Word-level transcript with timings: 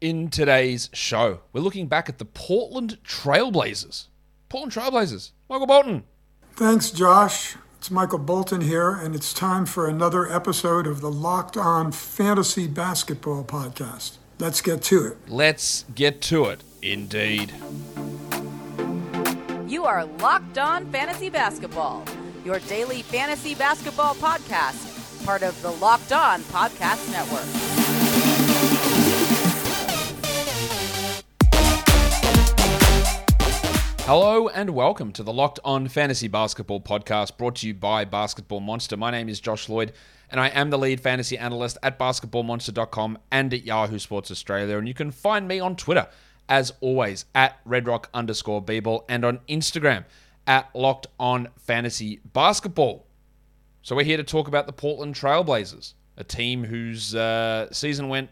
In 0.00 0.28
today's 0.28 0.90
show, 0.92 1.40
we're 1.54 1.62
looking 1.62 1.86
back 1.86 2.10
at 2.10 2.18
the 2.18 2.26
Portland 2.26 2.98
Trailblazers. 3.02 4.08
Portland 4.50 4.74
Trailblazers. 4.74 5.30
Michael 5.48 5.66
Bolton. 5.66 6.04
Thanks, 6.52 6.90
Josh. 6.90 7.56
It's 7.78 7.90
Michael 7.90 8.18
Bolton 8.18 8.60
here, 8.60 8.90
and 8.90 9.14
it's 9.14 9.32
time 9.32 9.64
for 9.64 9.88
another 9.88 10.30
episode 10.30 10.86
of 10.86 11.00
the 11.00 11.10
Locked 11.10 11.56
On 11.56 11.92
Fantasy 11.92 12.66
Basketball 12.66 13.42
Podcast. 13.44 14.18
Let's 14.38 14.60
get 14.60 14.82
to 14.82 15.06
it. 15.06 15.16
Let's 15.28 15.86
get 15.94 16.20
to 16.22 16.44
it. 16.44 16.62
Indeed. 16.82 17.54
You 19.66 19.86
are 19.86 20.04
Locked 20.04 20.58
On 20.58 20.84
Fantasy 20.92 21.30
Basketball, 21.30 22.04
your 22.44 22.58
daily 22.60 23.00
fantasy 23.00 23.54
basketball 23.54 24.14
podcast, 24.16 25.24
part 25.24 25.42
of 25.42 25.60
the 25.62 25.70
Locked 25.70 26.12
On 26.12 26.42
Podcast 26.42 27.10
Network. 27.10 27.75
Hello 34.06 34.46
and 34.46 34.70
welcome 34.70 35.10
to 35.14 35.24
the 35.24 35.32
Locked 35.32 35.58
On 35.64 35.88
Fantasy 35.88 36.28
Basketball 36.28 36.80
podcast 36.80 37.36
brought 37.36 37.56
to 37.56 37.66
you 37.66 37.74
by 37.74 38.04
Basketball 38.04 38.60
Monster. 38.60 38.96
My 38.96 39.10
name 39.10 39.28
is 39.28 39.40
Josh 39.40 39.68
Lloyd 39.68 39.92
and 40.30 40.38
I 40.38 40.46
am 40.50 40.70
the 40.70 40.78
lead 40.78 41.00
fantasy 41.00 41.36
analyst 41.36 41.76
at 41.82 41.98
basketballmonster.com 41.98 43.18
and 43.32 43.52
at 43.52 43.64
Yahoo 43.64 43.98
Sports 43.98 44.30
Australia. 44.30 44.78
And 44.78 44.86
you 44.86 44.94
can 44.94 45.10
find 45.10 45.48
me 45.48 45.58
on 45.58 45.74
Twitter, 45.74 46.06
as 46.48 46.72
always, 46.80 47.24
at 47.34 47.56
redrock 47.64 48.04
underscore 48.14 48.62
bball 48.62 49.02
and 49.08 49.24
on 49.24 49.40
Instagram 49.48 50.04
at 50.46 50.70
Locked 50.72 51.08
On 51.18 51.48
Fantasy 51.56 52.20
Basketball. 52.32 53.08
So 53.82 53.96
we're 53.96 54.04
here 54.04 54.18
to 54.18 54.22
talk 54.22 54.46
about 54.46 54.68
the 54.68 54.72
Portland 54.72 55.16
Trailblazers, 55.16 55.94
a 56.16 56.22
team 56.22 56.62
whose 56.62 57.12
uh, 57.12 57.72
season 57.72 58.08
went 58.08 58.30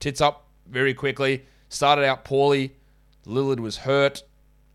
tits 0.00 0.22
up 0.22 0.46
very 0.66 0.94
quickly, 0.94 1.44
started 1.68 2.06
out 2.06 2.24
poorly. 2.24 2.74
Lillard 3.26 3.60
was 3.60 3.76
hurt. 3.76 4.22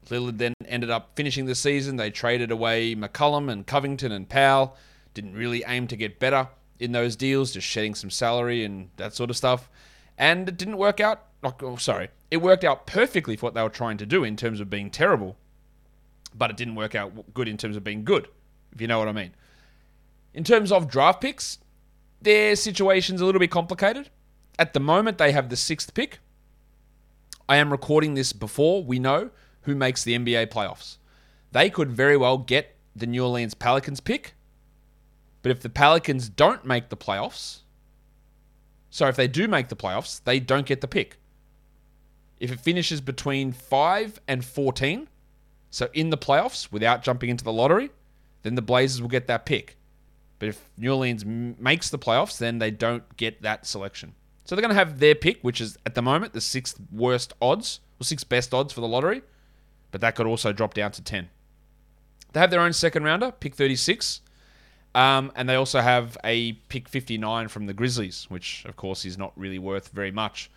Lillard 0.09 0.37
then 0.37 0.53
ended 0.65 0.89
up 0.89 1.11
finishing 1.15 1.45
the 1.45 1.55
season. 1.55 1.95
They 1.95 2.09
traded 2.09 2.51
away 2.51 2.95
McCollum 2.95 3.51
and 3.51 3.65
Covington 3.65 4.11
and 4.11 4.27
Powell. 4.27 4.75
Didn't 5.13 5.33
really 5.33 5.63
aim 5.67 5.87
to 5.87 5.95
get 5.95 6.19
better 6.19 6.47
in 6.79 6.91
those 6.91 7.15
deals, 7.15 7.51
just 7.51 7.67
shedding 7.67 7.95
some 7.95 8.09
salary 8.09 8.63
and 8.63 8.89
that 8.97 9.13
sort 9.13 9.29
of 9.29 9.37
stuff. 9.37 9.69
And 10.17 10.47
it 10.49 10.57
didn't 10.57 10.77
work 10.77 10.99
out. 10.99 11.25
Oh, 11.61 11.75
sorry, 11.75 12.09
it 12.31 12.37
worked 12.37 12.63
out 12.63 12.87
perfectly 12.87 13.35
for 13.35 13.47
what 13.47 13.53
they 13.53 13.61
were 13.61 13.69
trying 13.69 13.97
to 13.97 14.05
do 14.05 14.23
in 14.23 14.37
terms 14.37 14.59
of 14.59 14.69
being 14.69 14.89
terrible, 14.89 15.35
but 16.33 16.49
it 16.49 16.57
didn't 16.57 16.75
work 16.75 16.95
out 16.95 17.33
good 17.33 17.47
in 17.47 17.57
terms 17.57 17.75
of 17.75 17.83
being 17.83 18.05
good, 18.05 18.27
if 18.71 18.79
you 18.79 18.87
know 18.87 18.97
what 18.99 19.09
I 19.09 19.11
mean. 19.11 19.33
In 20.33 20.43
terms 20.43 20.71
of 20.71 20.89
draft 20.89 21.21
picks, 21.21 21.57
their 22.21 22.55
situation's 22.55 23.19
a 23.19 23.25
little 23.25 23.39
bit 23.39 23.51
complicated. 23.51 24.09
At 24.57 24.73
the 24.73 24.79
moment, 24.79 25.17
they 25.17 25.33
have 25.33 25.49
the 25.49 25.57
sixth 25.57 25.93
pick. 25.93 26.19
I 27.49 27.57
am 27.57 27.71
recording 27.71 28.13
this 28.13 28.31
before 28.31 28.83
we 28.83 28.99
know 28.99 29.31
who 29.63 29.75
makes 29.75 30.03
the 30.03 30.17
NBA 30.17 30.47
playoffs. 30.47 30.97
They 31.51 31.69
could 31.69 31.91
very 31.91 32.17
well 32.17 32.37
get 32.37 32.75
the 32.95 33.07
New 33.07 33.23
Orleans 33.23 33.53
Pelicans 33.53 33.99
pick, 33.99 34.33
but 35.41 35.51
if 35.51 35.61
the 35.61 35.69
Pelicans 35.69 36.29
don't 36.29 36.65
make 36.65 36.89
the 36.89 36.97
playoffs, 36.97 37.59
so 38.89 39.07
if 39.07 39.15
they 39.15 39.27
do 39.27 39.47
make 39.47 39.69
the 39.69 39.75
playoffs, 39.75 40.23
they 40.23 40.39
don't 40.39 40.65
get 40.65 40.81
the 40.81 40.87
pick. 40.87 41.17
If 42.39 42.51
it 42.51 42.59
finishes 42.59 43.01
between 43.01 43.51
5 43.51 44.19
and 44.27 44.43
14, 44.43 45.07
so 45.69 45.89
in 45.93 46.09
the 46.09 46.17
playoffs 46.17 46.71
without 46.71 47.03
jumping 47.03 47.29
into 47.29 47.43
the 47.43 47.51
lottery, 47.51 47.89
then 48.43 48.55
the 48.55 48.61
Blazers 48.61 49.01
will 49.01 49.09
get 49.09 49.27
that 49.27 49.45
pick. 49.45 49.77
But 50.39 50.49
if 50.49 50.69
New 50.77 50.91
Orleans 50.91 51.25
makes 51.25 51.89
the 51.89 51.97
playoffs, 51.97 52.37
then 52.37 52.59
they 52.59 52.69
don't 52.69 53.15
get 53.17 53.41
that 53.41 53.65
selection. 53.65 54.13
So 54.45 54.55
they're 54.55 54.61
going 54.61 54.75
to 54.75 54.75
have 54.75 54.99
their 54.99 55.15
pick, 55.15 55.41
which 55.41 55.61
is 55.61 55.77
at 55.85 55.95
the 55.95 56.01
moment 56.01 56.33
the 56.33 56.41
sixth 56.41 56.79
worst 56.91 57.33
odds, 57.41 57.79
or 57.99 58.03
sixth 58.03 58.27
best 58.27 58.53
odds 58.53 58.73
for 58.73 58.81
the 58.81 58.87
lottery 58.87 59.21
but 59.93 60.01
that 60.01 60.15
could 60.15 60.25
also 60.25 60.51
drop 60.51 60.73
down 60.73 60.91
to 60.91 61.03
10. 61.03 61.29
They 62.33 62.39
have 62.39 62.49
their 62.49 62.59
own 62.59 62.73
second 62.73 63.03
rounder, 63.03 63.31
pick 63.31 63.53
36. 63.53 64.21
Um, 64.95 65.31
and 65.35 65.47
they 65.47 65.53
also 65.53 65.81
have 65.81 66.17
a 66.23 66.53
pick 66.53 66.89
59 66.89 67.47
from 67.47 67.67
the 67.67 67.73
Grizzlies, 67.73 68.25
which, 68.27 68.65
of 68.65 68.75
course, 68.75 69.05
is 69.05 69.19
not 69.19 69.31
really 69.35 69.59
worth 69.59 69.89
very 69.89 70.11
much. 70.11 70.49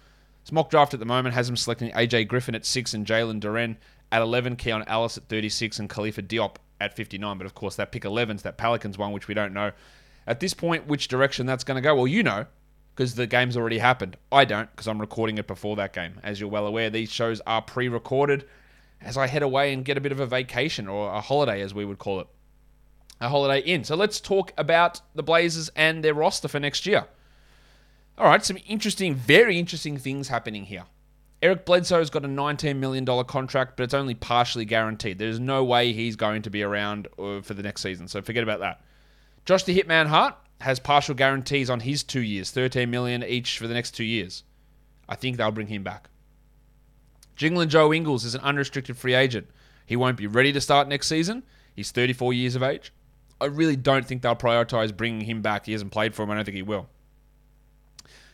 This 0.42 0.52
mock 0.52 0.70
draft 0.70 0.94
at 0.94 1.00
the 1.00 1.06
moment 1.06 1.34
has 1.34 1.48
them 1.48 1.56
selecting 1.56 1.90
AJ 1.92 2.28
Griffin 2.28 2.54
at 2.54 2.64
6 2.64 2.94
and 2.94 3.06
Jalen 3.06 3.40
Duren 3.40 3.76
at 4.10 4.22
11, 4.22 4.56
Keon 4.56 4.84
Ellis 4.86 5.18
at 5.18 5.28
36, 5.28 5.80
and 5.80 5.90
Khalifa 5.90 6.22
Diop 6.22 6.56
at 6.80 6.96
59. 6.96 7.36
But, 7.36 7.46
of 7.46 7.54
course, 7.54 7.76
that 7.76 7.92
pick 7.92 8.06
11 8.06 8.36
is 8.36 8.42
that 8.42 8.56
Pelicans 8.56 8.96
one, 8.96 9.12
which 9.12 9.28
we 9.28 9.34
don't 9.34 9.52
know. 9.52 9.72
At 10.26 10.40
this 10.40 10.54
point, 10.54 10.86
which 10.86 11.08
direction 11.08 11.44
that's 11.44 11.62
going 11.62 11.76
to 11.76 11.82
go? 11.82 11.94
Well, 11.94 12.06
you 12.06 12.22
know, 12.22 12.46
because 12.94 13.16
the 13.16 13.26
game's 13.26 13.56
already 13.58 13.78
happened. 13.78 14.16
I 14.32 14.46
don't, 14.46 14.70
because 14.70 14.88
I'm 14.88 14.98
recording 14.98 15.36
it 15.36 15.46
before 15.46 15.76
that 15.76 15.92
game. 15.92 16.20
As 16.22 16.40
you're 16.40 16.48
well 16.48 16.66
aware, 16.66 16.88
these 16.88 17.12
shows 17.12 17.42
are 17.46 17.60
pre 17.60 17.88
recorded 17.88 18.46
as 19.00 19.16
I 19.16 19.26
head 19.26 19.42
away 19.42 19.72
and 19.72 19.84
get 19.84 19.96
a 19.96 20.00
bit 20.00 20.12
of 20.12 20.20
a 20.20 20.26
vacation 20.26 20.88
or 20.88 21.12
a 21.12 21.20
holiday, 21.20 21.60
as 21.60 21.74
we 21.74 21.84
would 21.84 21.98
call 21.98 22.20
it. 22.20 22.26
A 23.20 23.28
holiday 23.28 23.60
in. 23.60 23.84
So 23.84 23.96
let's 23.96 24.20
talk 24.20 24.52
about 24.58 25.00
the 25.14 25.22
Blazers 25.22 25.70
and 25.76 26.04
their 26.04 26.14
roster 26.14 26.48
for 26.48 26.60
next 26.60 26.86
year. 26.86 27.06
All 28.18 28.26
right, 28.26 28.44
some 28.44 28.58
interesting, 28.66 29.14
very 29.14 29.58
interesting 29.58 29.98
things 29.98 30.28
happening 30.28 30.64
here. 30.64 30.84
Eric 31.42 31.66
Bledsoe's 31.66 32.08
got 32.08 32.24
a 32.24 32.28
$19 32.28 32.76
million 32.76 33.04
contract, 33.24 33.76
but 33.76 33.84
it's 33.84 33.94
only 33.94 34.14
partially 34.14 34.64
guaranteed. 34.64 35.18
There's 35.18 35.38
no 35.38 35.62
way 35.64 35.92
he's 35.92 36.16
going 36.16 36.42
to 36.42 36.50
be 36.50 36.62
around 36.62 37.08
uh, 37.18 37.42
for 37.42 37.52
the 37.52 37.62
next 37.62 37.82
season, 37.82 38.08
so 38.08 38.22
forget 38.22 38.42
about 38.42 38.60
that. 38.60 38.80
Josh 39.44 39.64
the 39.64 39.78
Hitman 39.78 40.06
Hart 40.06 40.34
has 40.62 40.80
partial 40.80 41.14
guarantees 41.14 41.68
on 41.68 41.80
his 41.80 42.02
two 42.02 42.22
years, 42.22 42.50
13 42.50 42.90
million 42.90 43.22
each 43.22 43.58
for 43.58 43.66
the 43.66 43.74
next 43.74 43.92
two 43.92 44.04
years. 44.04 44.44
I 45.08 45.14
think 45.14 45.36
they'll 45.36 45.52
bring 45.52 45.68
him 45.68 45.82
back. 45.82 46.08
Jingle 47.36 47.64
Joe 47.66 47.92
Ingles 47.92 48.24
is 48.24 48.34
an 48.34 48.40
unrestricted 48.40 48.96
free 48.96 49.14
agent. 49.14 49.46
He 49.84 49.94
won't 49.94 50.16
be 50.16 50.26
ready 50.26 50.52
to 50.52 50.60
start 50.60 50.88
next 50.88 51.06
season. 51.06 51.42
He's 51.74 51.92
34 51.92 52.32
years 52.32 52.56
of 52.56 52.62
age. 52.62 52.92
I 53.40 53.44
really 53.46 53.76
don't 53.76 54.06
think 54.06 54.22
they'll 54.22 54.34
prioritize 54.34 54.96
bringing 54.96 55.26
him 55.26 55.42
back. 55.42 55.66
He 55.66 55.72
hasn't 55.72 55.92
played 55.92 56.14
for 56.14 56.22
him. 56.22 56.30
I 56.30 56.36
don't 56.36 56.44
think 56.44 56.56
he 56.56 56.62
will. 56.62 56.88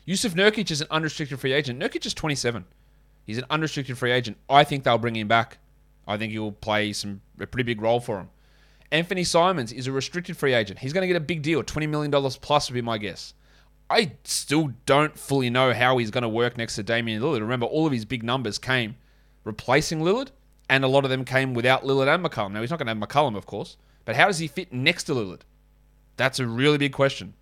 Jusuf 0.06 0.34
Nurkic 0.34 0.70
is 0.70 0.80
an 0.80 0.86
unrestricted 0.90 1.40
free 1.40 1.52
agent. 1.52 1.80
Nurkic 1.80 2.06
is 2.06 2.14
27. 2.14 2.64
He's 3.24 3.38
an 3.38 3.44
unrestricted 3.50 3.98
free 3.98 4.12
agent. 4.12 4.36
I 4.48 4.64
think 4.64 4.84
they'll 4.84 4.98
bring 4.98 5.16
him 5.16 5.28
back. 5.28 5.58
I 6.06 6.16
think 6.16 6.32
he'll 6.32 6.52
play 6.52 6.92
some 6.92 7.20
a 7.38 7.46
pretty 7.46 7.64
big 7.64 7.80
role 7.80 8.00
for 8.00 8.18
him. 8.18 8.30
Anthony 8.90 9.24
Simons 9.24 9.72
is 9.72 9.86
a 9.86 9.92
restricted 9.92 10.36
free 10.36 10.54
agent. 10.54 10.80
He's 10.80 10.92
going 10.92 11.02
to 11.02 11.06
get 11.06 11.16
a 11.16 11.20
big 11.20 11.42
deal. 11.42 11.62
$20 11.62 11.88
million 11.88 12.10
plus 12.40 12.68
would 12.68 12.74
be 12.74 12.82
my 12.82 12.98
guess. 12.98 13.34
I 13.92 14.12
still 14.24 14.72
don't 14.86 15.18
fully 15.18 15.50
know 15.50 15.74
how 15.74 15.98
he's 15.98 16.10
going 16.10 16.22
to 16.22 16.28
work 16.28 16.56
next 16.56 16.76
to 16.76 16.82
Damian 16.82 17.20
Lillard. 17.20 17.40
Remember, 17.40 17.66
all 17.66 17.86
of 17.86 17.92
his 17.92 18.06
big 18.06 18.22
numbers 18.22 18.58
came 18.58 18.96
replacing 19.44 20.00
Lillard, 20.00 20.30
and 20.70 20.82
a 20.82 20.88
lot 20.88 21.04
of 21.04 21.10
them 21.10 21.26
came 21.26 21.52
without 21.52 21.84
Lillard 21.84 22.12
and 22.12 22.24
McCollum. 22.24 22.52
Now, 22.52 22.62
he's 22.62 22.70
not 22.70 22.78
going 22.78 22.86
to 22.86 22.94
have 22.94 23.08
McCollum, 23.08 23.36
of 23.36 23.44
course, 23.44 23.76
but 24.06 24.16
how 24.16 24.28
does 24.28 24.38
he 24.38 24.48
fit 24.48 24.72
next 24.72 25.04
to 25.04 25.12
Lillard? 25.12 25.40
That's 26.16 26.38
a 26.38 26.46
really 26.46 26.78
big 26.78 26.92
question. 26.94 27.34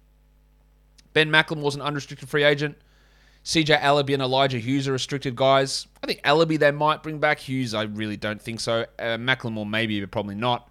Ben 1.12 1.30
McLemore 1.30 1.62
was 1.62 1.76
an 1.76 1.82
unrestricted 1.82 2.28
free 2.28 2.42
agent. 2.42 2.76
CJ 3.44 3.80
Elleby 3.80 4.14
and 4.14 4.22
Elijah 4.22 4.58
Hughes 4.58 4.88
are 4.88 4.92
restricted 4.92 5.36
guys. 5.36 5.86
I 6.02 6.06
think 6.06 6.20
Elleby 6.22 6.58
they 6.58 6.72
might 6.72 7.02
bring 7.02 7.18
back. 7.18 7.38
Hughes, 7.38 7.74
I 7.74 7.82
really 7.84 8.16
don't 8.16 8.40
think 8.40 8.58
so. 8.58 8.86
Uh, 8.98 9.16
Macklem 9.18 9.54
will 9.54 9.64
maybe, 9.64 10.00
but 10.00 10.10
probably 10.10 10.34
not. 10.34 10.68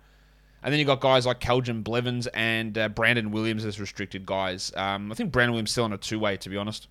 And 0.61 0.73
then 0.73 0.79
you 0.79 0.85
got 0.85 0.99
guys 0.99 1.25
like 1.25 1.39
Keljin 1.39 1.83
Blevins 1.83 2.27
and 2.27 2.77
uh, 2.77 2.89
Brandon 2.89 3.31
Williams 3.31 3.65
as 3.65 3.79
restricted 3.79 4.25
guys. 4.25 4.71
Um, 4.75 5.11
I 5.11 5.15
think 5.15 5.31
Brandon 5.31 5.53
Williams 5.53 5.69
is 5.69 5.73
still 5.73 5.85
on 5.85 5.93
a 5.93 5.97
two 5.97 6.19
way, 6.19 6.37
to 6.37 6.49
be 6.49 6.57
honest. 6.57 6.87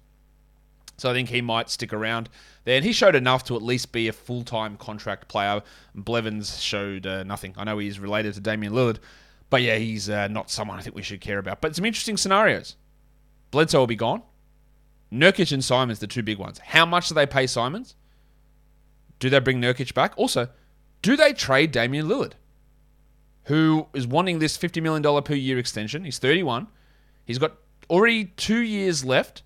So 0.96 1.10
I 1.10 1.12
think 1.12 1.28
he 1.28 1.40
might 1.40 1.70
stick 1.70 1.92
around 1.92 2.28
there. 2.64 2.76
And 2.76 2.84
he 2.84 2.92
showed 2.92 3.14
enough 3.14 3.44
to 3.44 3.56
at 3.56 3.62
least 3.62 3.92
be 3.92 4.08
a 4.08 4.12
full 4.12 4.42
time 4.42 4.76
contract 4.76 5.28
player. 5.28 5.62
Blevins 5.94 6.60
showed 6.60 7.06
uh, 7.06 7.22
nothing. 7.22 7.54
I 7.56 7.64
know 7.64 7.78
he's 7.78 8.00
related 8.00 8.34
to 8.34 8.40
Damian 8.40 8.72
Lillard, 8.72 8.98
but 9.50 9.62
yeah, 9.62 9.76
he's 9.76 10.10
uh, 10.10 10.28
not 10.28 10.50
someone 10.50 10.78
I 10.78 10.82
think 10.82 10.96
we 10.96 11.02
should 11.02 11.20
care 11.20 11.38
about. 11.38 11.60
But 11.60 11.76
some 11.76 11.84
interesting 11.84 12.16
scenarios. 12.16 12.76
Bledsoe 13.50 13.78
will 13.78 13.86
be 13.86 13.96
gone. 13.96 14.22
Nurkic 15.12 15.52
and 15.52 15.64
Simons, 15.64 16.00
the 16.00 16.06
two 16.06 16.22
big 16.22 16.38
ones. 16.38 16.58
How 16.58 16.84
much 16.84 17.08
do 17.08 17.14
they 17.14 17.26
pay 17.26 17.46
Simons? 17.46 17.94
Do 19.20 19.30
they 19.30 19.38
bring 19.38 19.60
Nurkic 19.60 19.94
back? 19.94 20.12
Also, 20.16 20.48
do 21.00 21.16
they 21.16 21.32
trade 21.32 21.72
Damian 21.72 22.06
Lillard? 22.06 22.32
Who 23.48 23.86
is 23.94 24.06
wanting 24.06 24.38
this 24.38 24.58
$50 24.58 24.82
million 24.82 25.22
per 25.22 25.32
year 25.32 25.58
extension. 25.58 26.04
He's 26.04 26.18
31. 26.18 26.66
He's 27.24 27.38
got 27.38 27.54
already 27.88 28.26
two 28.36 28.60
years 28.60 29.06
left, 29.06 29.42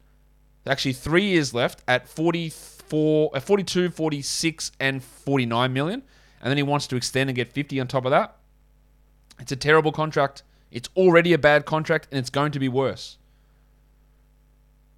actually 0.66 0.92
three 0.92 1.22
years 1.22 1.54
left 1.54 1.84
at 1.86 2.08
44, 2.08 3.30
uh, 3.32 3.38
42, 3.38 3.90
46, 3.90 4.72
and 4.80 5.04
49 5.04 5.72
million. 5.72 6.02
And 6.40 6.50
then 6.50 6.56
he 6.56 6.64
wants 6.64 6.88
to 6.88 6.96
extend 6.96 7.30
and 7.30 7.36
get 7.36 7.46
50 7.46 7.78
on 7.78 7.86
top 7.86 8.04
of 8.04 8.10
that. 8.10 8.36
It's 9.38 9.52
a 9.52 9.56
terrible 9.56 9.92
contract. 9.92 10.42
It's 10.72 10.88
already 10.96 11.32
a 11.32 11.38
bad 11.38 11.64
contract, 11.64 12.08
and 12.10 12.18
it's 12.18 12.30
going 12.30 12.50
to 12.52 12.58
be 12.58 12.68
worse. 12.68 13.18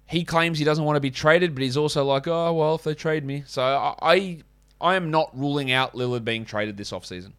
He 0.07 0.23
claims 0.23 0.57
he 0.57 0.65
doesn't 0.65 0.83
want 0.83 0.95
to 0.95 1.01
be 1.01 1.11
traded, 1.11 1.53
but 1.53 1.61
he's 1.61 1.77
also 1.77 2.03
like, 2.03 2.27
oh, 2.27 2.53
well, 2.53 2.73
if 2.73 2.83
they 2.83 2.95
trade 2.95 3.23
me. 3.23 3.43
So 3.45 3.61
I, 3.61 3.95
I, 4.01 4.37
I 4.81 4.95
am 4.95 5.11
not 5.11 5.29
ruling 5.37 5.71
out 5.71 5.93
Lillard 5.93 6.25
being 6.25 6.43
traded 6.43 6.77
this 6.77 6.89
offseason. 6.89 7.33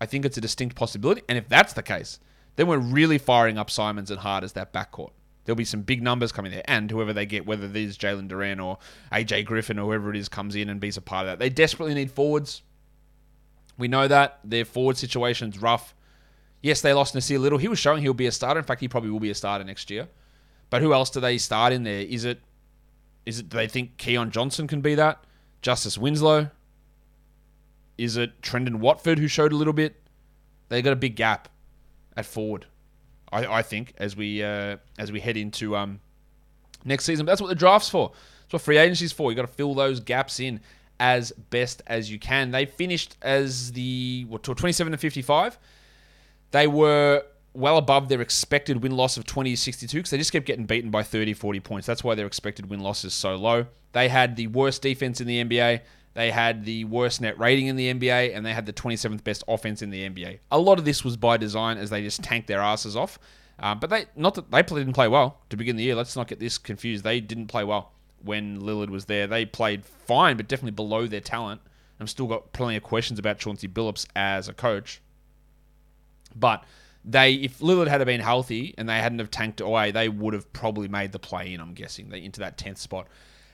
I 0.00 0.06
think 0.06 0.24
it's 0.24 0.36
a 0.36 0.40
distinct 0.40 0.76
possibility. 0.76 1.22
And 1.28 1.38
if 1.38 1.48
that's 1.48 1.72
the 1.72 1.82
case, 1.82 2.18
then 2.56 2.66
we're 2.66 2.78
really 2.78 3.18
firing 3.18 3.58
up 3.58 3.70
Simons 3.70 4.10
and 4.10 4.20
Hart 4.20 4.44
as 4.44 4.52
that 4.52 4.72
backcourt. 4.72 5.10
There'll 5.44 5.56
be 5.56 5.64
some 5.64 5.82
big 5.82 6.02
numbers 6.02 6.32
coming 6.32 6.50
there, 6.50 6.64
and 6.64 6.90
whoever 6.90 7.12
they 7.12 7.24
get, 7.24 7.46
whether 7.46 7.66
it 7.66 7.76
is 7.76 7.96
Jalen 7.96 8.28
Duren 8.28 8.62
or 8.62 8.78
AJ 9.12 9.44
Griffin 9.44 9.78
or 9.78 9.86
whoever 9.86 10.10
it 10.10 10.16
is, 10.16 10.28
comes 10.28 10.56
in 10.56 10.68
and 10.68 10.80
be 10.80 10.90
a 10.96 11.00
part 11.00 11.26
of 11.26 11.32
that. 11.32 11.38
They 11.38 11.50
desperately 11.50 11.94
need 11.94 12.10
forwards. 12.10 12.62
We 13.78 13.86
know 13.86 14.08
that 14.08 14.40
their 14.42 14.64
forward 14.64 14.96
situation's 14.96 15.60
rough. 15.60 15.94
Yes, 16.62 16.80
they 16.80 16.92
lost 16.92 17.14
Nassir 17.14 17.38
Little. 17.38 17.58
He 17.58 17.68
was 17.68 17.78
showing 17.78 18.02
he'll 18.02 18.14
be 18.14 18.26
a 18.26 18.32
starter. 18.32 18.58
In 18.58 18.66
fact, 18.66 18.80
he 18.80 18.88
probably 18.88 19.10
will 19.10 19.20
be 19.20 19.30
a 19.30 19.34
starter 19.34 19.62
next 19.62 19.88
year. 19.88 20.08
But 20.68 20.82
who 20.82 20.92
else 20.92 21.10
do 21.10 21.20
they 21.20 21.38
start 21.38 21.72
in 21.72 21.84
there? 21.84 22.00
Is 22.00 22.24
it 22.24 22.40
is 23.24 23.40
it 23.40 23.48
do 23.48 23.56
they 23.56 23.68
think 23.68 23.98
Keon 23.98 24.30
Johnson 24.30 24.66
can 24.66 24.80
be 24.80 24.94
that? 24.96 25.22
Justice 25.62 25.98
Winslow? 25.98 26.50
Is 27.98 28.16
it 28.16 28.42
Trendon 28.42 28.76
Watford 28.76 29.18
who 29.18 29.28
showed 29.28 29.52
a 29.52 29.56
little 29.56 29.72
bit? 29.72 29.96
They 30.68 30.82
got 30.82 30.92
a 30.92 30.96
big 30.96 31.16
gap 31.16 31.48
at 32.16 32.26
forward. 32.26 32.66
I, 33.32 33.46
I 33.46 33.62
think 33.62 33.94
as 33.98 34.16
we 34.16 34.42
uh, 34.42 34.76
as 34.98 35.12
we 35.12 35.20
head 35.20 35.36
into 35.36 35.76
um, 35.76 36.00
next 36.84 37.04
season. 37.04 37.26
But 37.26 37.32
that's 37.32 37.40
what 37.40 37.48
the 37.48 37.54
draft's 37.54 37.88
for. 37.88 38.12
That's 38.42 38.54
what 38.54 38.62
free 38.62 38.78
agency's 38.78 39.12
for. 39.12 39.30
You 39.30 39.36
got 39.36 39.42
to 39.42 39.52
fill 39.52 39.74
those 39.74 40.00
gaps 40.00 40.40
in 40.40 40.60
as 40.98 41.32
best 41.50 41.82
as 41.86 42.10
you 42.10 42.18
can. 42.18 42.50
They 42.50 42.66
finished 42.66 43.16
as 43.22 43.72
the 43.72 44.24
what 44.28 44.42
27 44.42 44.92
to 44.92 44.98
55. 44.98 45.58
They 46.52 46.66
were 46.66 47.24
well 47.52 47.78
above 47.78 48.08
their 48.08 48.20
expected 48.20 48.82
win 48.82 48.92
loss 48.92 49.16
of 49.16 49.24
20 49.24 49.50
to 49.50 49.56
62 49.56 49.96
because 49.96 50.10
they 50.10 50.18
just 50.18 50.32
kept 50.32 50.46
getting 50.46 50.66
beaten 50.66 50.90
by 50.90 51.02
30, 51.02 51.32
40 51.34 51.60
points. 51.60 51.86
That's 51.86 52.04
why 52.04 52.14
their 52.14 52.26
expected 52.26 52.70
win 52.70 52.80
loss 52.80 53.04
is 53.04 53.14
so 53.14 53.36
low. 53.36 53.66
They 53.92 54.08
had 54.08 54.36
the 54.36 54.46
worst 54.48 54.82
defense 54.82 55.20
in 55.20 55.26
the 55.26 55.42
NBA. 55.42 55.80
They 56.16 56.30
had 56.30 56.64
the 56.64 56.84
worst 56.86 57.20
net 57.20 57.38
rating 57.38 57.66
in 57.66 57.76
the 57.76 57.92
NBA, 57.92 58.34
and 58.34 58.44
they 58.44 58.54
had 58.54 58.64
the 58.64 58.72
27th 58.72 59.22
best 59.22 59.44
offense 59.46 59.82
in 59.82 59.90
the 59.90 60.08
NBA. 60.08 60.38
A 60.50 60.58
lot 60.58 60.78
of 60.78 60.86
this 60.86 61.04
was 61.04 61.14
by 61.18 61.36
design 61.36 61.76
as 61.76 61.90
they 61.90 62.02
just 62.02 62.22
tanked 62.22 62.48
their 62.48 62.60
asses 62.60 62.96
off. 62.96 63.18
Um, 63.58 63.78
but 63.80 63.90
they 63.90 64.06
not 64.16 64.34
that 64.34 64.50
they 64.50 64.62
didn't 64.62 64.94
play 64.94 65.08
well 65.08 65.42
to 65.50 65.58
begin 65.58 65.76
the 65.76 65.82
year. 65.82 65.94
Let's 65.94 66.16
not 66.16 66.26
get 66.26 66.40
this 66.40 66.56
confused. 66.56 67.04
They 67.04 67.20
didn't 67.20 67.48
play 67.48 67.64
well 67.64 67.92
when 68.22 68.62
Lillard 68.62 68.88
was 68.88 69.04
there. 69.04 69.26
They 69.26 69.44
played 69.44 69.84
fine, 69.84 70.38
but 70.38 70.48
definitely 70.48 70.70
below 70.70 71.06
their 71.06 71.20
talent. 71.20 71.60
I've 72.00 72.08
still 72.08 72.26
got 72.26 72.54
plenty 72.54 72.76
of 72.76 72.82
questions 72.82 73.18
about 73.18 73.38
Chauncey 73.38 73.68
Billups 73.68 74.06
as 74.16 74.48
a 74.48 74.54
coach. 74.54 75.02
But 76.34 76.64
they, 77.04 77.34
if 77.34 77.58
Lillard 77.58 77.88
had 77.88 78.02
been 78.06 78.20
healthy 78.20 78.74
and 78.78 78.88
they 78.88 79.00
hadn't 79.00 79.18
have 79.18 79.30
tanked 79.30 79.60
away, 79.60 79.90
they 79.90 80.08
would 80.08 80.32
have 80.32 80.50
probably 80.54 80.88
made 80.88 81.12
the 81.12 81.18
play 81.18 81.52
in. 81.52 81.60
I'm 81.60 81.74
guessing 81.74 82.08
they 82.08 82.22
into 82.22 82.40
that 82.40 82.56
tenth 82.56 82.78
spot 82.78 83.06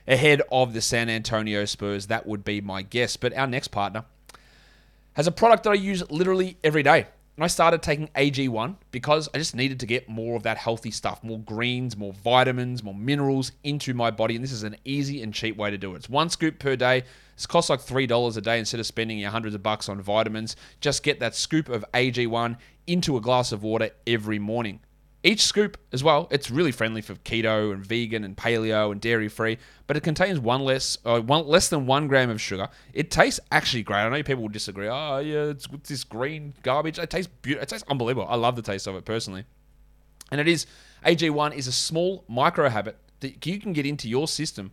ahead 0.07 0.43
of 0.51 0.73
the 0.73 0.81
San 0.81 1.09
Antonio 1.09 1.65
Spurs. 1.65 2.07
That 2.07 2.27
would 2.27 2.45
be 2.45 2.61
my 2.61 2.83
guess. 2.83 3.17
But 3.17 3.37
our 3.37 3.47
next 3.47 3.69
partner 3.69 4.05
has 5.15 5.27
a 5.27 5.33
product 5.33 5.65
that 5.65 5.71
I 5.71 5.75
use 5.75 6.09
literally 6.11 6.57
every 6.65 6.83
day. 6.83 7.07
And 7.37 7.45
I 7.45 7.47
started 7.47 7.83
taking 7.83 8.09
AG1 8.09 8.77
because 8.91 9.31
I 9.33 9.39
just 9.39 9.57
needed 9.57 9.81
to 9.81 9.87
get 9.87 10.07
more 10.07 10.37
of 10.37 10.43
that 10.43 10.59
healthy 10.59 10.91
stuff, 10.91 11.25
more 11.25 11.39
greens, 11.39 11.97
more 11.97 12.13
vitamins, 12.13 12.83
more 12.83 12.95
minerals 12.95 13.53
into 13.65 13.95
my 13.95 14.11
body. 14.11 14.35
And 14.35 14.45
this 14.45 14.53
is 14.53 14.65
an 14.65 14.77
easy 14.85 15.23
and 15.23 15.33
cheap 15.33 15.57
way 15.57 15.71
to 15.71 15.79
do 15.79 15.95
it. 15.95 15.97
It's 15.97 16.11
one 16.11 16.29
scoop 16.29 16.59
per 16.59 16.77
day. 16.77 16.99
It 16.99 17.49
costs 17.49 17.71
like 17.71 17.81
$3 17.81 18.37
a 18.37 18.41
day 18.43 18.59
instead 18.59 18.81
of 18.81 18.87
spending 18.87 19.19
your 19.19 19.31
hundreds 19.31 19.55
of 19.55 19.63
bucks 19.63 19.89
on 19.89 20.01
vitamins. 20.03 20.57
Just 20.81 21.03
get 21.03 21.21
that 21.21 21.35
scoop 21.35 21.71
of 21.71 21.87
AG1 21.95 22.59
into 22.87 23.17
a 23.17 23.21
glass 23.23 23.51
of 23.51 23.63
water 23.63 23.91
every 24.07 24.39
morning. 24.39 24.81
Each 25.25 25.43
scoop, 25.43 25.79
as 25.93 26.03
well, 26.03 26.27
it's 26.33 26.51
really 26.51 26.73
friendly 26.73 27.01
for 27.01 27.15
keto 27.15 27.73
and 27.73 27.87
vegan 27.87 28.25
and 28.25 28.37
paleo 28.37 28.91
and 28.91 29.01
dairy 29.01 29.29
free, 29.29 29.59
but 29.87 29.97
it 29.97 30.03
contains 30.03 30.41
one 30.41 30.63
less, 30.63 30.99
uh, 31.05 31.21
one 31.21 31.47
less 31.47 31.69
than 31.69 31.87
one 31.87 32.09
gram 32.09 32.29
of 32.29 32.41
sugar. 32.41 32.69
It 32.93 33.11
tastes 33.13 33.39
actually 33.53 33.85
great. 33.85 33.99
I 33.99 34.09
know 34.09 34.23
people 34.25 34.43
will 34.43 34.49
disagree. 34.49 34.89
Oh 34.89 35.19
yeah, 35.19 35.45
it's 35.45 35.69
this 35.87 36.03
green 36.03 36.55
garbage. 36.65 36.99
It 36.99 37.09
tastes 37.09 37.31
beautiful. 37.43 37.63
It 37.63 37.69
tastes 37.69 37.87
unbelievable. 37.89 38.27
I 38.29 38.35
love 38.35 38.57
the 38.57 38.63
taste 38.63 38.89
of 38.89 38.97
it 38.97 39.05
personally, 39.05 39.45
and 40.33 40.41
it 40.41 40.49
is 40.49 40.67
AG1 41.07 41.55
is 41.55 41.69
a 41.69 41.73
small 41.73 42.25
micro 42.29 42.69
habit 42.69 42.97
that 43.21 43.47
you 43.47 43.61
can 43.61 43.73
get 43.73 43.87
into 43.87 44.09
your 44.09 44.27
system 44.27 44.73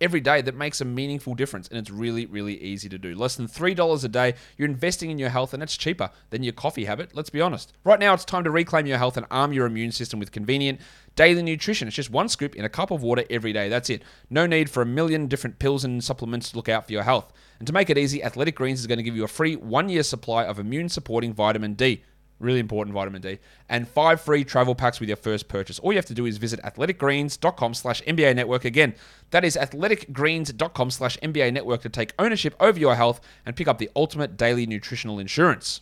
every 0.00 0.20
day 0.20 0.40
that 0.42 0.54
makes 0.54 0.80
a 0.80 0.84
meaningful 0.84 1.34
difference. 1.34 1.68
And 1.68 1.78
it's 1.78 1.90
really, 1.90 2.26
really 2.26 2.60
easy 2.60 2.88
to 2.88 2.98
do. 2.98 3.14
Less 3.14 3.36
than 3.36 3.48
$3 3.48 4.04
a 4.04 4.08
day, 4.08 4.34
you're 4.56 4.68
investing 4.68 5.10
in 5.10 5.18
your 5.18 5.30
health, 5.30 5.54
and 5.54 5.62
it's 5.62 5.76
cheaper 5.76 6.10
than 6.30 6.42
your 6.42 6.52
coffee 6.52 6.84
habit, 6.84 7.14
let's 7.14 7.30
be 7.30 7.40
honest. 7.40 7.72
Right 7.84 8.00
now, 8.00 8.14
it's 8.14 8.24
time 8.24 8.44
to 8.44 8.50
reclaim 8.50 8.86
your 8.86 8.98
health 8.98 9.16
and 9.16 9.26
arm 9.30 9.52
your 9.52 9.66
immune 9.66 9.92
system 9.92 10.20
with 10.20 10.32
convenient 10.32 10.80
daily 11.16 11.42
nutrition. 11.42 11.88
It's 11.88 11.96
just 11.96 12.10
one 12.10 12.28
scoop 12.28 12.54
in 12.54 12.64
a 12.64 12.68
cup 12.68 12.90
of 12.90 13.02
water 13.02 13.24
every 13.28 13.52
day. 13.52 13.68
That's 13.68 13.90
it. 13.90 14.02
No 14.30 14.46
need 14.46 14.70
for 14.70 14.82
a 14.82 14.86
million 14.86 15.26
different 15.26 15.58
pills 15.58 15.84
and 15.84 16.02
supplements 16.02 16.50
to 16.50 16.56
look 16.56 16.68
out 16.68 16.86
for 16.86 16.92
your 16.92 17.02
health. 17.02 17.32
And 17.58 17.66
to 17.66 17.72
make 17.72 17.90
it 17.90 17.98
easy, 17.98 18.22
Athletic 18.22 18.54
Greens 18.54 18.80
is 18.80 18.86
going 18.86 18.98
to 18.98 19.02
give 19.02 19.16
you 19.16 19.24
a 19.24 19.28
free 19.28 19.56
one 19.56 19.88
year 19.88 20.04
supply 20.04 20.44
of 20.44 20.58
immune 20.58 20.88
supporting 20.88 21.34
vitamin 21.34 21.74
D. 21.74 22.02
Really 22.40 22.60
important 22.60 22.94
vitamin 22.94 23.20
D. 23.20 23.38
And 23.68 23.88
five 23.88 24.20
free 24.20 24.44
travel 24.44 24.76
packs 24.76 25.00
with 25.00 25.08
your 25.08 25.16
first 25.16 25.48
purchase. 25.48 25.78
All 25.80 25.92
you 25.92 25.98
have 25.98 26.06
to 26.06 26.14
do 26.14 26.24
is 26.24 26.38
visit 26.38 26.60
athleticgreens.com 26.62 27.74
slash 27.74 28.00
NBA 28.02 28.36
network. 28.36 28.64
Again, 28.64 28.94
that 29.30 29.44
is 29.44 29.56
athleticgreens.com 29.56 30.90
slash 30.90 31.18
NBA 31.18 31.52
network 31.52 31.82
to 31.82 31.88
take 31.88 32.12
ownership 32.18 32.54
over 32.60 32.78
your 32.78 32.94
health 32.94 33.20
and 33.44 33.56
pick 33.56 33.66
up 33.66 33.78
the 33.78 33.90
ultimate 33.96 34.36
daily 34.36 34.66
nutritional 34.66 35.18
insurance. 35.18 35.80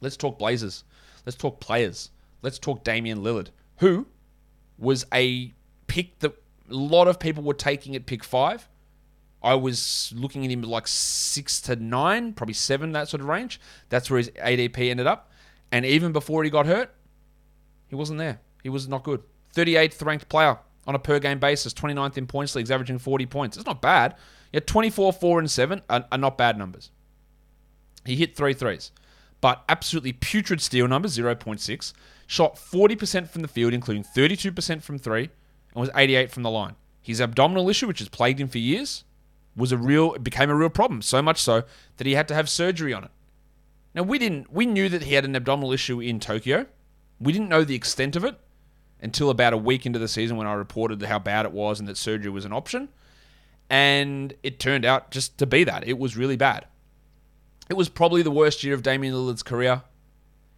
Let's 0.00 0.16
talk 0.16 0.38
Blazers. 0.38 0.84
Let's 1.26 1.36
talk 1.36 1.60
players. 1.60 2.10
Let's 2.40 2.58
talk 2.58 2.82
Damian 2.82 3.18
Lillard, 3.22 3.48
who 3.76 4.06
was 4.78 5.04
a 5.12 5.52
pick 5.86 6.18
that 6.20 6.32
a 6.70 6.74
lot 6.74 7.08
of 7.08 7.20
people 7.20 7.42
were 7.42 7.54
taking 7.54 7.94
at 7.94 8.06
pick 8.06 8.24
five. 8.24 8.68
I 9.42 9.54
was 9.54 10.12
looking 10.16 10.44
at 10.44 10.50
him 10.50 10.62
like 10.62 10.86
six 10.86 11.60
to 11.62 11.76
nine, 11.76 12.32
probably 12.32 12.54
seven, 12.54 12.92
that 12.92 13.08
sort 13.08 13.20
of 13.20 13.28
range. 13.28 13.60
That's 13.88 14.10
where 14.10 14.18
his 14.18 14.30
ADP 14.30 14.90
ended 14.90 15.06
up. 15.06 15.30
And 15.72 15.86
even 15.86 16.12
before 16.12 16.44
he 16.44 16.50
got 16.50 16.66
hurt, 16.66 16.94
he 17.88 17.96
wasn't 17.96 18.18
there. 18.18 18.40
He 18.62 18.68
was 18.68 18.86
not 18.86 19.02
good. 19.02 19.22
38th 19.56 20.04
ranked 20.04 20.28
player 20.28 20.58
on 20.86 20.94
a 20.94 20.98
per 20.98 21.18
game 21.18 21.38
basis, 21.38 21.72
29th 21.72 22.16
in 22.18 22.26
points 22.26 22.54
leagues, 22.54 22.70
averaging 22.70 22.98
40 22.98 23.26
points. 23.26 23.56
It's 23.56 23.66
not 23.66 23.82
bad. 23.82 24.14
Yeah, 24.52 24.60
24, 24.60 25.12
4, 25.12 25.38
and 25.40 25.50
7 25.50 25.82
are, 25.88 26.04
are 26.12 26.18
not 26.18 26.36
bad 26.36 26.58
numbers. 26.58 26.90
He 28.04 28.16
hit 28.16 28.36
three 28.36 28.52
threes, 28.52 28.92
but 29.40 29.64
absolutely 29.68 30.12
putrid 30.12 30.60
steal 30.60 30.86
numbers, 30.88 31.16
0.6. 31.16 31.92
Shot 32.26 32.56
40% 32.56 33.28
from 33.28 33.42
the 33.42 33.48
field, 33.48 33.72
including 33.72 34.04
32% 34.04 34.82
from 34.82 34.98
three, 34.98 35.30
and 35.74 35.80
was 35.80 35.90
88 35.96 36.30
from 36.30 36.42
the 36.42 36.50
line. 36.50 36.76
His 37.00 37.20
abdominal 37.20 37.68
issue, 37.68 37.86
which 37.86 37.98
has 38.00 38.08
plagued 38.08 38.40
him 38.40 38.48
for 38.48 38.58
years, 38.58 39.04
was 39.56 39.72
a 39.72 39.76
real 39.76 40.14
it 40.14 40.24
became 40.24 40.50
a 40.50 40.54
real 40.54 40.70
problem. 40.70 41.02
So 41.02 41.20
much 41.20 41.40
so 41.40 41.64
that 41.96 42.06
he 42.06 42.14
had 42.14 42.28
to 42.28 42.34
have 42.34 42.48
surgery 42.48 42.92
on 42.92 43.04
it. 43.04 43.10
Now 43.94 44.02
we 44.02 44.18
didn't 44.18 44.52
we 44.52 44.66
knew 44.66 44.88
that 44.88 45.02
he 45.02 45.14
had 45.14 45.24
an 45.24 45.36
abdominal 45.36 45.72
issue 45.72 46.00
in 46.00 46.20
Tokyo. 46.20 46.66
We 47.20 47.32
didn't 47.32 47.48
know 47.48 47.64
the 47.64 47.74
extent 47.74 48.16
of 48.16 48.24
it 48.24 48.38
until 49.00 49.30
about 49.30 49.52
a 49.52 49.56
week 49.56 49.84
into 49.84 49.98
the 49.98 50.08
season 50.08 50.36
when 50.36 50.46
I 50.46 50.54
reported 50.54 51.02
how 51.02 51.18
bad 51.18 51.44
it 51.44 51.52
was 51.52 51.80
and 51.80 51.88
that 51.88 51.96
surgery 51.96 52.30
was 52.30 52.44
an 52.44 52.52
option. 52.52 52.88
And 53.68 54.34
it 54.42 54.60
turned 54.60 54.84
out 54.84 55.10
just 55.10 55.38
to 55.38 55.46
be 55.46 55.64
that. 55.64 55.86
It 55.86 55.98
was 55.98 56.16
really 56.16 56.36
bad. 56.36 56.66
It 57.68 57.74
was 57.74 57.88
probably 57.88 58.22
the 58.22 58.30
worst 58.30 58.62
year 58.62 58.74
of 58.74 58.82
Damian 58.82 59.14
Lillard's 59.14 59.42
career. 59.42 59.82